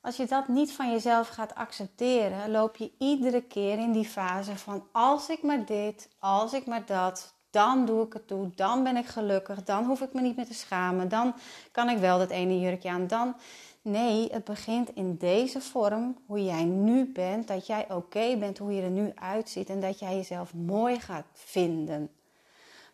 als 0.01 0.15
je 0.15 0.25
dat 0.25 0.47
niet 0.47 0.73
van 0.73 0.91
jezelf 0.91 1.27
gaat 1.27 1.55
accepteren, 1.55 2.51
loop 2.51 2.75
je 2.75 2.91
iedere 2.97 3.41
keer 3.41 3.77
in 3.77 3.91
die 3.91 4.05
fase 4.05 4.57
van 4.57 4.87
als 4.91 5.29
ik 5.29 5.43
maar 5.43 5.65
dit, 5.65 6.09
als 6.19 6.53
ik 6.53 6.65
maar 6.65 6.85
dat, 6.85 7.33
dan 7.49 7.85
doe 7.85 8.05
ik 8.05 8.13
het 8.13 8.27
toe, 8.27 8.49
dan 8.55 8.83
ben 8.83 8.97
ik 8.97 9.05
gelukkig, 9.05 9.63
dan 9.63 9.85
hoef 9.85 10.01
ik 10.01 10.13
me 10.13 10.21
niet 10.21 10.35
meer 10.35 10.45
te 10.45 10.53
schamen, 10.53 11.09
dan 11.09 11.33
kan 11.71 11.89
ik 11.89 11.97
wel 11.97 12.17
dat 12.17 12.29
ene 12.29 12.59
jurkje 12.59 12.89
aan, 12.89 13.07
dan 13.07 13.35
Nee, 13.81 14.27
het 14.31 14.43
begint 14.43 14.89
in 14.95 15.17
deze 15.17 15.61
vorm, 15.61 16.17
hoe 16.25 16.43
jij 16.43 16.63
nu 16.63 17.11
bent, 17.11 17.47
dat 17.47 17.67
jij 17.67 17.91
oké 17.91 18.37
bent 18.37 18.57
hoe 18.57 18.73
je 18.73 18.81
er 18.81 18.89
nu 18.89 19.11
uitziet 19.15 19.69
en 19.69 19.79
dat 19.79 19.99
jij 19.99 20.15
jezelf 20.15 20.53
mooi 20.53 20.99
gaat 20.99 21.25
vinden. 21.33 22.11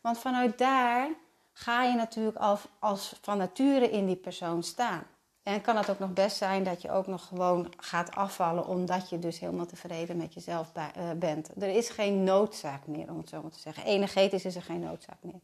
Want 0.02 0.18
vanuit 0.18 0.58
daar 0.58 1.10
ga 1.54 1.84
je 1.84 1.96
natuurlijk 1.96 2.38
als, 2.38 2.62
als 2.80 3.16
van 3.22 3.38
nature 3.38 3.90
in 3.90 4.06
die 4.06 4.16
persoon 4.16 4.64
staan. 4.64 5.04
En 5.44 5.62
kan 5.62 5.78
het 5.78 5.90
ook 5.90 6.00
nog 6.00 6.14
best 6.14 6.38
zijn 6.38 6.64
dat 6.64 6.82
je 6.82 6.92
ook 6.92 7.08
nog 7.08 7.28
gewoon 7.28 7.74
gaat 7.78 8.16
afvallen 8.16 8.68
omdat 8.68 9.10
je 9.10 9.20
dus 9.20 9.40
helemaal 9.40 9.66
tevreden 9.66 10.18
met 10.18 10.34
jezelf 10.34 10.72
uh, 10.78 11.12
bent. 11.16 11.50
Er 11.62 11.76
is 11.76 11.90
geen 11.90 12.24
noodzaak 12.24 12.88
meer, 12.88 13.10
om 13.10 13.18
het 13.18 13.30
zo 13.30 13.42
maar 13.42 13.52
te 13.52 13.60
zeggen. 13.60 13.84
Energetisch 13.86 14.46
is 14.46 14.56
er 14.56 14.62
geen 14.62 14.80
noodzaak 14.80 15.18
meer. 15.22 15.40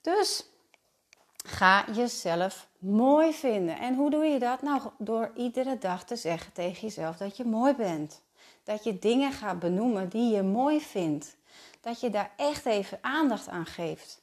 Dus 0.00 0.44
Ga 1.46 1.84
jezelf 1.92 2.68
mooi 2.78 3.32
vinden. 3.32 3.78
En 3.78 3.94
hoe 3.94 4.10
doe 4.10 4.24
je 4.24 4.38
dat? 4.38 4.62
Nou, 4.62 4.82
door 4.98 5.30
iedere 5.36 5.78
dag 5.78 6.04
te 6.04 6.16
zeggen 6.16 6.52
tegen 6.52 6.80
jezelf 6.80 7.16
dat 7.16 7.36
je 7.36 7.44
mooi 7.44 7.74
bent. 7.74 8.22
Dat 8.64 8.84
je 8.84 8.98
dingen 8.98 9.32
gaat 9.32 9.58
benoemen 9.58 10.08
die 10.08 10.34
je 10.34 10.42
mooi 10.42 10.80
vindt. 10.80 11.36
Dat 11.80 12.00
je 12.00 12.10
daar 12.10 12.30
echt 12.36 12.66
even 12.66 12.98
aandacht 13.00 13.48
aan 13.48 13.66
geeft. 13.66 14.22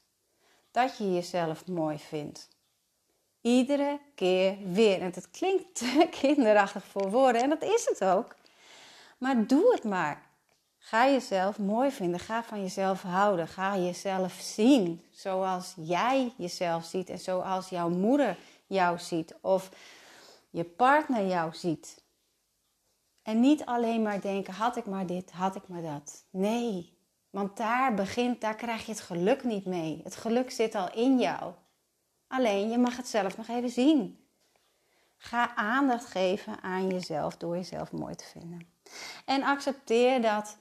Dat 0.72 0.98
je 0.98 1.14
jezelf 1.14 1.68
mooi 1.68 2.00
vindt. 2.00 2.48
Iedere 3.42 4.00
keer 4.16 4.58
weer. 4.72 5.02
En 5.02 5.12
het 5.14 5.30
klinkt 5.32 5.84
kinderachtig 6.20 6.84
voor 6.84 7.12
woorden 7.12 7.42
en 7.42 7.50
dat 7.50 7.64
is 7.64 7.86
het 7.86 8.04
ook. 8.04 8.36
Maar 9.18 9.48
doe 9.48 9.72
het 9.74 9.84
maar. 9.84 10.27
Ga 10.88 11.10
jezelf 11.10 11.60
mooi 11.60 11.92
vinden. 11.92 12.20
Ga 12.20 12.44
van 12.44 12.62
jezelf 12.62 13.02
houden. 13.02 13.48
Ga 13.48 13.78
jezelf 13.78 14.34
zien 14.34 15.04
zoals 15.12 15.74
jij 15.78 16.34
jezelf 16.38 16.86
ziet 16.86 17.10
en 17.10 17.20
zoals 17.20 17.70
jouw 17.70 17.90
moeder 17.90 18.38
jou 18.68 19.00
ziet 19.00 19.36
of 19.42 19.70
je 20.50 20.64
partner 20.64 21.28
jou 21.28 21.54
ziet. 21.54 22.04
En 23.22 23.40
niet 23.40 23.66
alleen 23.66 24.02
maar 24.02 24.22
denken: 24.22 24.54
had 24.54 24.76
ik 24.76 24.86
maar 24.86 25.06
dit, 25.06 25.32
had 25.32 25.56
ik 25.56 25.68
maar 25.68 25.82
dat. 25.82 26.26
Nee, 26.30 26.98
want 27.30 27.58
daar 27.58 27.94
begint, 27.94 28.42
daar 28.42 28.56
krijg 28.56 28.86
je 28.86 28.92
het 28.92 29.02
geluk 29.02 29.44
niet 29.44 29.66
mee. 29.66 30.02
Het 30.04 30.16
geluk 30.16 30.52
zit 30.52 30.76
al 30.76 30.94
in 30.94 31.20
jou. 31.20 31.54
Alleen 32.28 32.70
je 32.70 32.78
mag 32.78 32.98
het 32.98 33.08
zelf 33.08 33.38
nog 33.38 33.48
even 33.48 33.70
zien. 33.70 34.28
Ga 35.18 35.56
aandacht 35.56 36.06
geven 36.06 36.62
aan 36.62 36.88
jezelf 36.88 37.38
door 37.38 37.56
jezelf 37.56 37.92
mooi 37.92 38.16
te 38.16 38.26
vinden. 38.26 38.68
En 39.26 39.44
accepteer 39.44 40.22
dat 40.22 40.58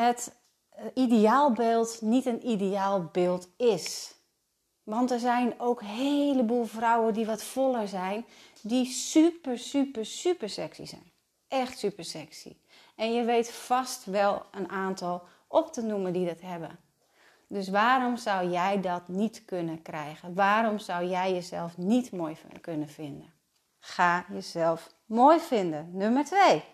het 0.00 0.36
ideaalbeeld 0.94 2.00
niet 2.00 2.26
een 2.26 2.48
ideaalbeeld 2.48 3.48
is. 3.56 4.14
Want 4.82 5.10
er 5.10 5.18
zijn 5.18 5.60
ook 5.60 5.80
een 5.80 5.86
heleboel 5.86 6.64
vrouwen 6.64 7.14
die 7.14 7.26
wat 7.26 7.42
voller 7.42 7.88
zijn, 7.88 8.26
die 8.62 8.86
super, 8.86 9.58
super, 9.58 10.06
super 10.06 10.48
sexy 10.48 10.84
zijn. 10.84 11.12
Echt 11.48 11.78
super 11.78 12.04
sexy. 12.04 12.56
En 12.96 13.12
je 13.12 13.24
weet 13.24 13.50
vast 13.50 14.04
wel 14.04 14.42
een 14.50 14.68
aantal 14.68 15.22
op 15.46 15.72
te 15.72 15.82
noemen 15.82 16.12
die 16.12 16.26
dat 16.26 16.40
hebben. 16.40 16.78
Dus 17.46 17.68
waarom 17.68 18.16
zou 18.16 18.50
jij 18.50 18.80
dat 18.80 19.08
niet 19.08 19.44
kunnen 19.44 19.82
krijgen? 19.82 20.34
Waarom 20.34 20.78
zou 20.78 21.06
jij 21.06 21.32
jezelf 21.32 21.76
niet 21.76 22.12
mooi 22.12 22.36
kunnen 22.60 22.88
vinden? 22.88 23.32
Ga 23.78 24.24
jezelf 24.32 24.90
mooi 25.06 25.40
vinden. 25.40 25.90
Nummer 25.92 26.24
twee. 26.24 26.64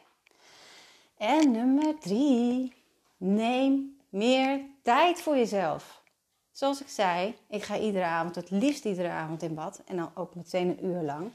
En 1.16 1.50
nummer 1.50 1.98
drie. 1.98 2.83
Neem 3.16 3.96
meer 4.08 4.60
tijd 4.82 5.20
voor 5.20 5.36
jezelf. 5.36 6.02
Zoals 6.50 6.80
ik 6.80 6.88
zei, 6.88 7.36
ik 7.48 7.62
ga 7.62 7.78
iedere 7.78 8.04
avond, 8.04 8.34
het 8.34 8.50
liefst 8.50 8.84
iedere 8.84 9.08
avond 9.08 9.42
in 9.42 9.54
bad. 9.54 9.82
En 9.84 9.96
dan 9.96 10.10
ook 10.14 10.34
meteen 10.34 10.68
een 10.68 10.84
uur 10.84 11.02
lang. 11.02 11.30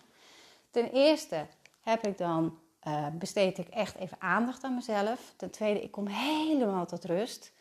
Ten 0.71 0.91
eerste 0.91 1.45
heb 1.81 2.07
ik 2.07 2.17
dan, 2.17 2.59
uh, 2.87 3.07
besteed 3.13 3.57
ik 3.57 3.67
echt 3.67 3.95
even 3.95 4.21
aandacht 4.21 4.63
aan 4.63 4.75
mezelf. 4.75 5.33
Ten 5.35 5.51
tweede, 5.51 5.81
ik 5.81 5.91
kom 5.91 6.07
helemaal 6.07 6.85
tot 6.85 7.05
rust. 7.05 7.51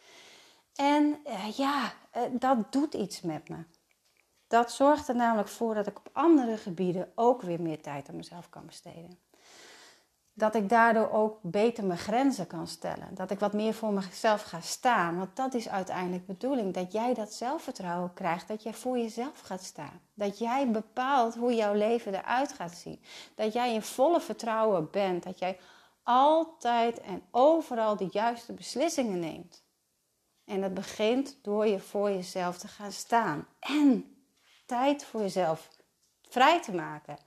En 0.74 1.20
uh, 1.26 1.50
ja, 1.56 1.92
uh, 2.16 2.22
dat 2.32 2.72
doet 2.72 2.94
iets 2.94 3.20
met 3.20 3.48
me. 3.48 3.56
Dat 4.46 4.72
zorgt 4.72 5.08
er 5.08 5.16
namelijk 5.16 5.48
voor 5.48 5.74
dat 5.74 5.86
ik 5.86 5.98
op 5.98 6.10
andere 6.12 6.56
gebieden 6.56 7.12
ook 7.14 7.42
weer 7.42 7.60
meer 7.60 7.82
tijd 7.82 8.08
aan 8.08 8.16
mezelf 8.16 8.48
kan 8.50 8.66
besteden 8.66 9.18
dat 10.38 10.54
ik 10.54 10.68
daardoor 10.68 11.10
ook 11.10 11.38
beter 11.42 11.84
mijn 11.84 11.98
grenzen 11.98 12.46
kan 12.46 12.66
stellen. 12.66 13.08
Dat 13.14 13.30
ik 13.30 13.38
wat 13.38 13.52
meer 13.52 13.74
voor 13.74 13.92
mezelf 13.92 14.42
ga 14.42 14.60
staan. 14.60 15.18
Want 15.18 15.36
dat 15.36 15.54
is 15.54 15.68
uiteindelijk 15.68 16.26
de 16.26 16.32
bedoeling. 16.32 16.74
Dat 16.74 16.92
jij 16.92 17.14
dat 17.14 17.32
zelfvertrouwen 17.32 18.12
krijgt. 18.12 18.48
Dat 18.48 18.62
jij 18.62 18.74
voor 18.74 18.98
jezelf 18.98 19.40
gaat 19.40 19.62
staan. 19.62 20.00
Dat 20.14 20.38
jij 20.38 20.70
bepaalt 20.70 21.34
hoe 21.34 21.54
jouw 21.54 21.74
leven 21.74 22.14
eruit 22.14 22.52
gaat 22.52 22.74
zien. 22.74 23.02
Dat 23.34 23.52
jij 23.52 23.74
in 23.74 23.82
volle 23.82 24.20
vertrouwen 24.20 24.90
bent. 24.90 25.22
Dat 25.22 25.38
jij 25.38 25.58
altijd 26.02 27.00
en 27.00 27.22
overal 27.30 27.96
de 27.96 28.08
juiste 28.10 28.52
beslissingen 28.52 29.18
neemt. 29.18 29.62
En 30.44 30.60
dat 30.60 30.74
begint 30.74 31.38
door 31.42 31.66
je 31.66 31.78
voor 31.78 32.10
jezelf 32.10 32.58
te 32.58 32.68
gaan 32.68 32.92
staan. 32.92 33.46
En 33.58 34.16
tijd 34.66 35.04
voor 35.04 35.20
jezelf 35.20 35.68
vrij 36.28 36.62
te 36.62 36.74
maken. 36.74 37.18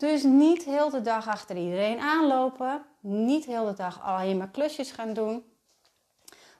Dus 0.00 0.22
niet 0.22 0.64
heel 0.64 0.90
de 0.90 1.00
dag 1.00 1.28
achter 1.28 1.56
iedereen 1.56 1.98
aanlopen. 1.98 2.82
Niet 3.00 3.44
heel 3.44 3.64
de 3.64 3.74
dag 3.74 4.02
alleen 4.02 4.36
maar 4.36 4.48
klusjes 4.48 4.90
gaan 4.90 5.12
doen. 5.12 5.44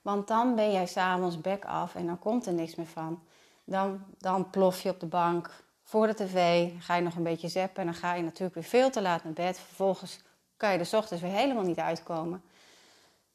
Want 0.03 0.29
dan 0.29 0.55
ben 0.55 0.73
jij 0.73 0.87
s'avonds 0.87 1.41
back 1.41 1.65
af 1.65 1.95
en 1.95 2.07
dan 2.07 2.19
komt 2.19 2.47
er 2.47 2.53
niks 2.53 2.75
meer 2.75 2.87
van. 2.87 3.23
Dan, 3.65 4.05
dan 4.19 4.51
plof 4.51 4.83
je 4.83 4.91
op 4.91 5.01
de 5.01 5.07
bank 5.07 5.65
voor 5.83 6.07
de 6.07 6.15
tv. 6.15 6.71
Ga 6.79 6.97
je 6.97 7.03
nog 7.03 7.15
een 7.15 7.23
beetje 7.23 7.49
zappen 7.49 7.81
en 7.81 7.85
dan 7.85 7.95
ga 7.95 8.15
je 8.15 8.23
natuurlijk 8.23 8.55
weer 8.55 8.65
veel 8.65 8.91
te 8.91 9.03
laat 9.03 9.25
naar 9.25 9.33
bed. 9.33 9.59
Vervolgens 9.59 10.21
kan 10.57 10.73
je 10.73 10.85
s 10.85 10.93
ochtends 10.93 11.23
weer 11.23 11.33
helemaal 11.33 11.65
niet 11.65 11.79
uitkomen. 11.79 12.43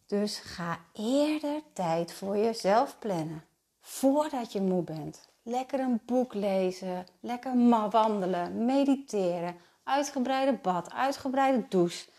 Dus 0.06 0.40
ga 0.40 0.80
eerder 0.94 1.62
tijd 1.74 2.14
voor 2.14 2.38
jezelf 2.38 2.96
plannen. 3.00 3.44
Voordat 3.82 4.52
je 4.52 4.62
moe 4.62 4.84
bent. 4.84 5.30
Lekker 5.44 5.80
een 5.80 6.02
boek 6.06 6.34
lezen, 6.34 7.06
lekker 7.20 7.70
wandelen, 7.90 8.66
mediteren, 8.66 9.56
uitgebreide 9.86 10.54
bad, 10.54 10.94
uitgebreide 10.94 11.66
douche. 11.70 12.10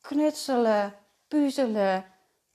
Knutselen, 0.00 0.94
puzzelen. 1.28 2.04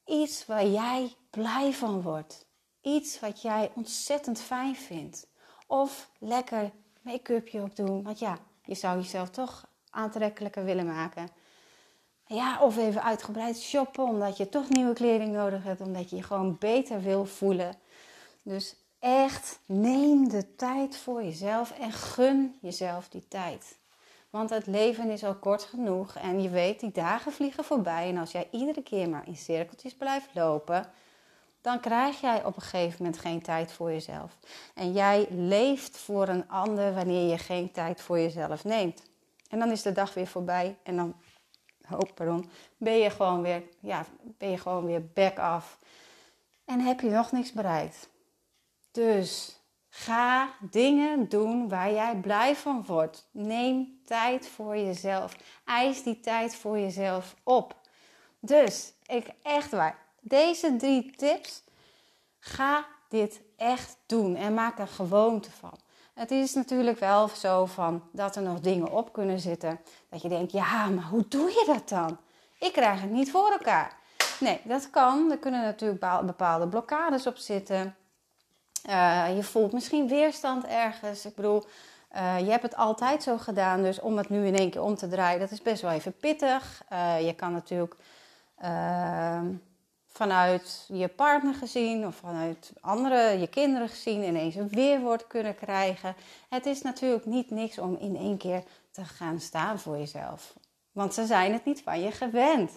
Iets 0.05 0.45
waar 0.45 0.65
jij 0.65 1.15
blij 1.29 1.73
van 1.73 2.01
wordt. 2.01 2.45
Iets 2.81 3.19
wat 3.19 3.41
jij 3.41 3.71
ontzettend 3.75 4.41
fijn 4.41 4.75
vindt. 4.75 5.27
Of 5.67 6.09
lekker 6.19 6.71
make-upje 7.01 7.61
opdoen. 7.61 8.03
Want 8.03 8.19
ja, 8.19 8.37
je 8.63 8.75
zou 8.75 8.97
jezelf 8.97 9.29
toch 9.29 9.67
aantrekkelijker 9.89 10.63
willen 10.63 10.85
maken. 10.85 11.29
Ja, 12.27 12.59
of 12.61 12.77
even 12.77 13.03
uitgebreid 13.03 13.61
shoppen 13.61 14.03
omdat 14.03 14.37
je 14.37 14.49
toch 14.49 14.69
nieuwe 14.69 14.93
kleding 14.93 15.33
nodig 15.33 15.63
hebt. 15.63 15.81
Omdat 15.81 16.09
je 16.09 16.15
je 16.15 16.23
gewoon 16.23 16.57
beter 16.59 17.01
wil 17.01 17.25
voelen. 17.25 17.75
Dus 18.41 18.75
echt 18.99 19.59
neem 19.65 20.29
de 20.29 20.55
tijd 20.55 20.97
voor 20.97 21.23
jezelf 21.23 21.71
en 21.71 21.91
gun 21.91 22.57
jezelf 22.61 23.09
die 23.09 23.27
tijd. 23.27 23.77
Want 24.35 24.49
het 24.49 24.67
leven 24.67 25.09
is 25.09 25.23
al 25.23 25.35
kort 25.35 25.63
genoeg 25.63 26.15
en 26.15 26.41
je 26.41 26.49
weet, 26.49 26.79
die 26.79 26.91
dagen 26.91 27.31
vliegen 27.31 27.63
voorbij. 27.63 28.09
En 28.09 28.17
als 28.17 28.31
jij 28.31 28.47
iedere 28.51 28.83
keer 28.83 29.09
maar 29.09 29.27
in 29.27 29.35
cirkeltjes 29.35 29.95
blijft 29.95 30.29
lopen, 30.33 30.85
dan 31.61 31.79
krijg 31.79 32.21
jij 32.21 32.45
op 32.45 32.55
een 32.55 32.61
gegeven 32.61 33.03
moment 33.03 33.21
geen 33.21 33.41
tijd 33.41 33.71
voor 33.71 33.91
jezelf. 33.91 34.37
En 34.73 34.93
jij 34.93 35.27
leeft 35.29 35.97
voor 35.97 36.27
een 36.27 36.49
ander 36.49 36.93
wanneer 36.93 37.29
je 37.29 37.37
geen 37.37 37.71
tijd 37.71 38.01
voor 38.01 38.19
jezelf 38.19 38.63
neemt. 38.63 39.01
En 39.49 39.59
dan 39.59 39.71
is 39.71 39.81
de 39.81 39.91
dag 39.91 40.13
weer 40.13 40.27
voorbij 40.27 40.77
en 40.83 40.95
dan 40.95 41.15
oh, 41.91 42.13
pardon, 42.13 42.49
ben 42.77 42.97
je 42.97 43.09
gewoon 43.09 43.41
weer, 43.41 43.63
ja, 43.79 44.05
ben 44.21 44.49
je 44.49 44.57
gewoon 44.57 44.85
weer 44.85 45.05
back 45.13 45.39
af. 45.39 45.79
En 46.65 46.79
heb 46.79 46.99
je 46.99 47.09
nog 47.09 47.31
niks 47.31 47.51
bereikt. 47.51 48.09
Dus 48.91 49.59
ga 49.97 50.49
dingen 50.59 51.29
doen 51.29 51.69
waar 51.69 51.91
jij 51.91 52.15
blij 52.15 52.55
van 52.55 52.85
wordt. 52.85 53.27
Neem 53.31 53.99
tijd 54.05 54.47
voor 54.47 54.77
jezelf. 54.77 55.35
Eis 55.65 56.03
die 56.03 56.19
tijd 56.19 56.55
voor 56.55 56.79
jezelf 56.79 57.35
op. 57.43 57.75
Dus, 58.39 58.93
ik 59.05 59.27
echt 59.43 59.71
waar. 59.71 59.97
Deze 60.19 60.75
drie 60.75 61.15
tips. 61.15 61.63
Ga 62.39 62.85
dit 63.09 63.41
echt 63.57 63.97
doen 64.05 64.35
en 64.35 64.53
maak 64.53 64.79
er 64.79 64.87
gewoonte 64.87 65.51
van. 65.51 65.73
Het 66.13 66.31
is 66.31 66.53
natuurlijk 66.53 66.99
wel 66.99 67.27
zo 67.27 67.65
van 67.65 68.03
dat 68.11 68.35
er 68.35 68.41
nog 68.41 68.59
dingen 68.59 68.91
op 68.91 69.13
kunnen 69.13 69.39
zitten. 69.39 69.79
Dat 70.09 70.21
je 70.21 70.29
denkt, 70.29 70.51
ja, 70.51 70.87
maar 70.87 71.03
hoe 71.03 71.27
doe 71.27 71.49
je 71.49 71.63
dat 71.67 71.89
dan? 71.89 72.17
Ik 72.59 72.73
krijg 72.73 73.01
het 73.01 73.11
niet 73.11 73.31
voor 73.31 73.51
elkaar. 73.51 73.97
Nee, 74.39 74.61
dat 74.63 74.89
kan. 74.89 75.31
Er 75.31 75.37
kunnen 75.37 75.61
natuurlijk 75.61 76.25
bepaalde 76.25 76.67
blokkades 76.67 77.27
op 77.27 77.37
zitten. 77.37 77.95
Uh, 78.89 79.35
je 79.35 79.43
voelt 79.43 79.71
misschien 79.71 80.07
weerstand 80.07 80.65
ergens. 80.65 81.25
Ik 81.25 81.35
bedoel, 81.35 81.63
uh, 82.15 82.39
je 82.39 82.49
hebt 82.49 82.63
het 82.63 82.75
altijd 82.75 83.23
zo 83.23 83.37
gedaan. 83.37 83.81
Dus 83.81 83.99
om 83.99 84.17
het 84.17 84.29
nu 84.29 84.47
in 84.47 84.55
één 84.55 84.69
keer 84.69 84.81
om 84.81 84.95
te 84.95 85.07
draaien, 85.07 85.39
dat 85.39 85.51
is 85.51 85.61
best 85.61 85.81
wel 85.81 85.91
even 85.91 86.17
pittig. 86.17 86.83
Uh, 86.91 87.25
je 87.25 87.33
kan 87.33 87.51
natuurlijk 87.51 87.95
vanuit 90.07 90.85
je 90.87 91.07
partner 91.07 91.53
gezien 91.53 92.07
of 92.07 92.15
vanuit 92.15 92.73
andere, 92.81 93.39
je 93.39 93.47
kinderen 93.47 93.89
gezien, 93.89 94.23
ineens 94.23 94.55
een 94.55 94.69
weerwoord 94.69 95.27
kunnen 95.27 95.55
krijgen. 95.55 96.15
Het 96.49 96.65
is 96.65 96.81
natuurlijk 96.81 97.25
niet 97.25 97.51
niks 97.51 97.77
om 97.77 97.97
in 97.99 98.17
één 98.17 98.37
keer 98.37 98.63
te 98.91 99.05
gaan 99.05 99.39
staan 99.39 99.79
voor 99.79 99.97
jezelf. 99.97 100.53
Want 100.91 101.13
ze 101.13 101.25
zijn 101.25 101.53
het 101.53 101.65
niet 101.65 101.81
van 101.83 102.01
je 102.01 102.11
gewend. 102.11 102.71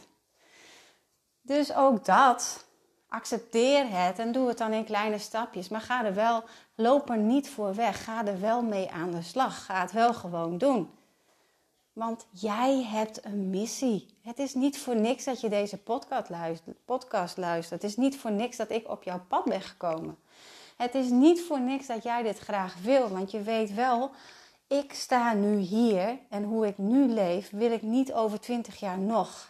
Dus 1.40 1.74
ook 1.74 2.04
dat, 2.04 2.66
accepteer 3.08 3.86
het 3.90 4.18
en 4.18 4.32
doe 4.32 4.48
het 4.48 4.58
dan 4.58 4.72
in 4.72 4.84
kleine 4.84 5.18
stapjes. 5.18 5.68
Maar 5.68 5.80
ga 5.80 6.04
er 6.04 6.14
wel, 6.14 6.44
loop 6.74 7.10
er 7.10 7.18
niet 7.18 7.50
voor 7.50 7.74
weg. 7.74 8.04
Ga 8.04 8.26
er 8.26 8.40
wel 8.40 8.62
mee 8.62 8.90
aan 8.90 9.10
de 9.10 9.22
slag. 9.22 9.64
Ga 9.64 9.80
het 9.80 9.92
wel 9.92 10.14
gewoon 10.14 10.58
doen. 10.58 10.90
Want 11.92 12.26
jij 12.30 12.82
hebt 12.82 13.24
een 13.24 13.50
missie. 13.50 14.06
Het 14.22 14.38
is 14.38 14.54
niet 14.54 14.78
voor 14.78 14.96
niks 14.96 15.24
dat 15.24 15.40
je 15.40 15.48
deze 15.48 15.78
podcast 15.78 16.30
luistert. 16.30 16.76
Podcast 16.84 17.36
luistert. 17.36 17.82
Het 17.82 17.90
is 17.90 17.96
niet 17.96 18.18
voor 18.18 18.32
niks 18.32 18.56
dat 18.56 18.70
ik 18.70 18.88
op 18.88 19.02
jouw 19.02 19.20
pad 19.28 19.44
ben 19.44 19.60
gekomen. 19.60 20.18
Het 20.76 20.94
is 20.94 21.10
niet 21.10 21.42
voor 21.42 21.60
niks 21.60 21.86
dat 21.86 22.02
jij 22.02 22.22
dit 22.22 22.38
graag 22.38 22.74
wil. 22.82 23.08
Want 23.08 23.30
je 23.30 23.42
weet 23.42 23.74
wel, 23.74 24.10
ik 24.66 24.92
sta 24.92 25.32
nu 25.32 25.56
hier 25.56 26.18
en 26.28 26.44
hoe 26.44 26.66
ik 26.66 26.78
nu 26.78 27.06
leef, 27.06 27.50
wil 27.50 27.72
ik 27.72 27.82
niet 27.82 28.12
over 28.12 28.40
20 28.40 28.80
jaar 28.80 28.98
nog. 28.98 29.46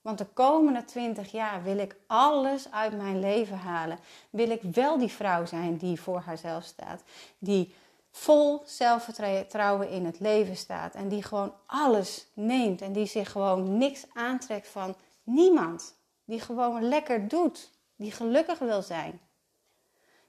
Want 0.00 0.18
de 0.18 0.26
komende 0.26 0.84
20 0.84 1.30
jaar 1.30 1.62
wil 1.62 1.78
ik 1.78 1.96
alles 2.06 2.70
uit 2.70 2.96
mijn 2.96 3.20
leven 3.20 3.58
halen. 3.58 3.98
Wil 4.30 4.50
ik 4.50 4.62
wel 4.62 4.98
die 4.98 5.08
vrouw 5.08 5.46
zijn 5.46 5.76
die 5.76 6.00
voor 6.00 6.20
haarzelf 6.20 6.64
staat. 6.64 7.02
Die 7.38 7.74
vol 8.10 8.62
zelfvertrouwen 8.64 9.88
in 9.88 10.04
het 10.04 10.20
leven 10.20 10.56
staat. 10.56 10.94
En 10.94 11.08
die 11.08 11.22
gewoon 11.22 11.54
alles 11.66 12.26
neemt. 12.32 12.80
En 12.80 12.92
die 12.92 13.06
zich 13.06 13.32
gewoon 13.32 13.78
niks 13.78 14.06
aantrekt 14.12 14.68
van 14.68 14.94
niemand. 15.22 15.96
Die 16.24 16.40
gewoon 16.40 16.82
lekker 16.82 17.28
doet. 17.28 17.70
Die 17.96 18.12
gelukkig 18.12 18.58
wil 18.58 18.82
zijn. 18.82 19.20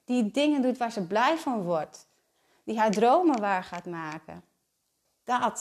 Die 0.06 0.32
dingen 0.32 0.62
doet 0.62 0.78
waar 0.78 0.92
ze 0.92 1.08
blij 1.08 1.38
van 1.38 1.62
wordt. 1.62 2.08
Die 2.64 2.80
haar 2.80 2.92
dromen 2.92 3.40
waar 3.40 3.64
gaat 3.64 3.86
maken. 3.86 4.44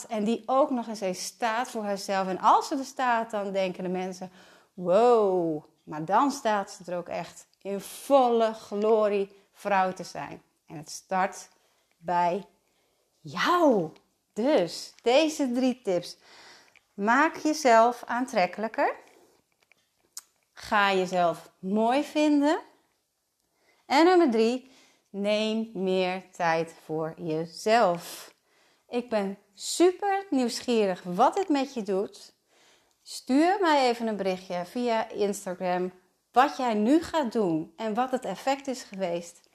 En 0.07 0.23
die 0.23 0.43
ook 0.45 0.69
nog 0.69 0.87
eens 0.87 1.01
eens 1.01 1.23
staat 1.23 1.69
voor 1.69 1.83
haarzelf. 1.83 2.27
En 2.27 2.39
als 2.39 2.67
ze 2.67 2.77
er 2.77 2.85
staat, 2.85 3.31
dan 3.31 3.51
denken 3.51 3.83
de 3.83 3.89
mensen: 3.89 4.31
wow. 4.73 5.63
Maar 5.83 6.05
dan 6.05 6.31
staat 6.31 6.71
ze 6.71 6.91
er 6.91 6.97
ook 6.97 7.09
echt 7.09 7.47
in 7.61 7.81
volle 7.81 8.53
glorie 8.53 9.31
vrouw 9.53 9.93
te 9.93 10.03
zijn. 10.03 10.41
En 10.67 10.77
het 10.77 10.89
start 10.89 11.49
bij 11.97 12.45
jou. 13.19 13.91
Dus 14.33 14.93
deze 15.01 15.51
drie 15.51 15.81
tips. 15.81 16.17
Maak 16.93 17.35
jezelf 17.37 18.03
aantrekkelijker. 18.05 18.95
Ga 20.53 20.93
jezelf 20.93 21.51
mooi 21.59 22.03
vinden. 22.03 22.59
En 23.85 24.05
nummer 24.05 24.31
drie, 24.31 24.71
neem 25.09 25.69
meer 25.73 26.23
tijd 26.31 26.73
voor 26.85 27.13
jezelf. 27.17 28.33
Ik 28.87 29.09
ben 29.09 29.37
super 29.61 30.25
nieuwsgierig 30.29 31.03
wat 31.03 31.35
dit 31.35 31.49
met 31.49 31.73
je 31.73 31.83
doet. 31.83 32.33
Stuur 33.01 33.57
mij 33.61 33.89
even 33.89 34.07
een 34.07 34.17
berichtje 34.17 34.65
via 34.65 35.09
Instagram 35.09 35.91
wat 36.31 36.57
jij 36.57 36.73
nu 36.73 37.01
gaat 37.01 37.31
doen 37.31 37.73
en 37.75 37.93
wat 37.93 38.11
het 38.11 38.25
effect 38.25 38.67
is 38.67 38.83
geweest. 38.83 39.49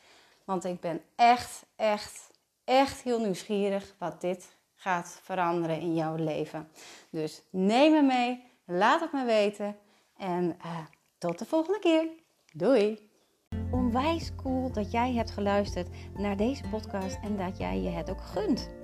Want 0.45 0.65
ik 0.65 0.81
ben 0.81 1.03
echt, 1.17 1.63
echt 1.77 2.33
echt 2.65 3.03
heel 3.03 3.21
nieuwsgierig 3.21 3.95
wat 3.99 4.21
dit 4.21 4.57
gaat 4.75 5.21
veranderen 5.23 5.81
in 5.81 5.95
jouw 5.95 6.15
leven. 6.15 6.69
Dus 7.11 7.43
neem 7.51 7.93
me 7.93 8.03
mee, 8.03 8.45
laat 8.65 9.01
het 9.01 9.13
me 9.13 9.25
weten 9.25 9.77
en 10.17 10.57
uh, 10.65 10.79
tot 11.19 11.39
de 11.39 11.45
volgende 11.45 11.79
keer. 11.79 12.09
Doei! 12.53 13.11
Onwijs 13.71 14.31
cool 14.37 14.73
dat 14.73 14.91
jij 14.91 15.13
hebt 15.13 15.31
geluisterd 15.31 15.89
naar 16.15 16.37
deze 16.37 16.69
podcast 16.71 17.19
en 17.23 17.37
dat 17.37 17.59
jij 17.59 17.81
je 17.81 17.91
het 17.91 18.11
ook 18.11 18.21
gunt. 18.21 18.84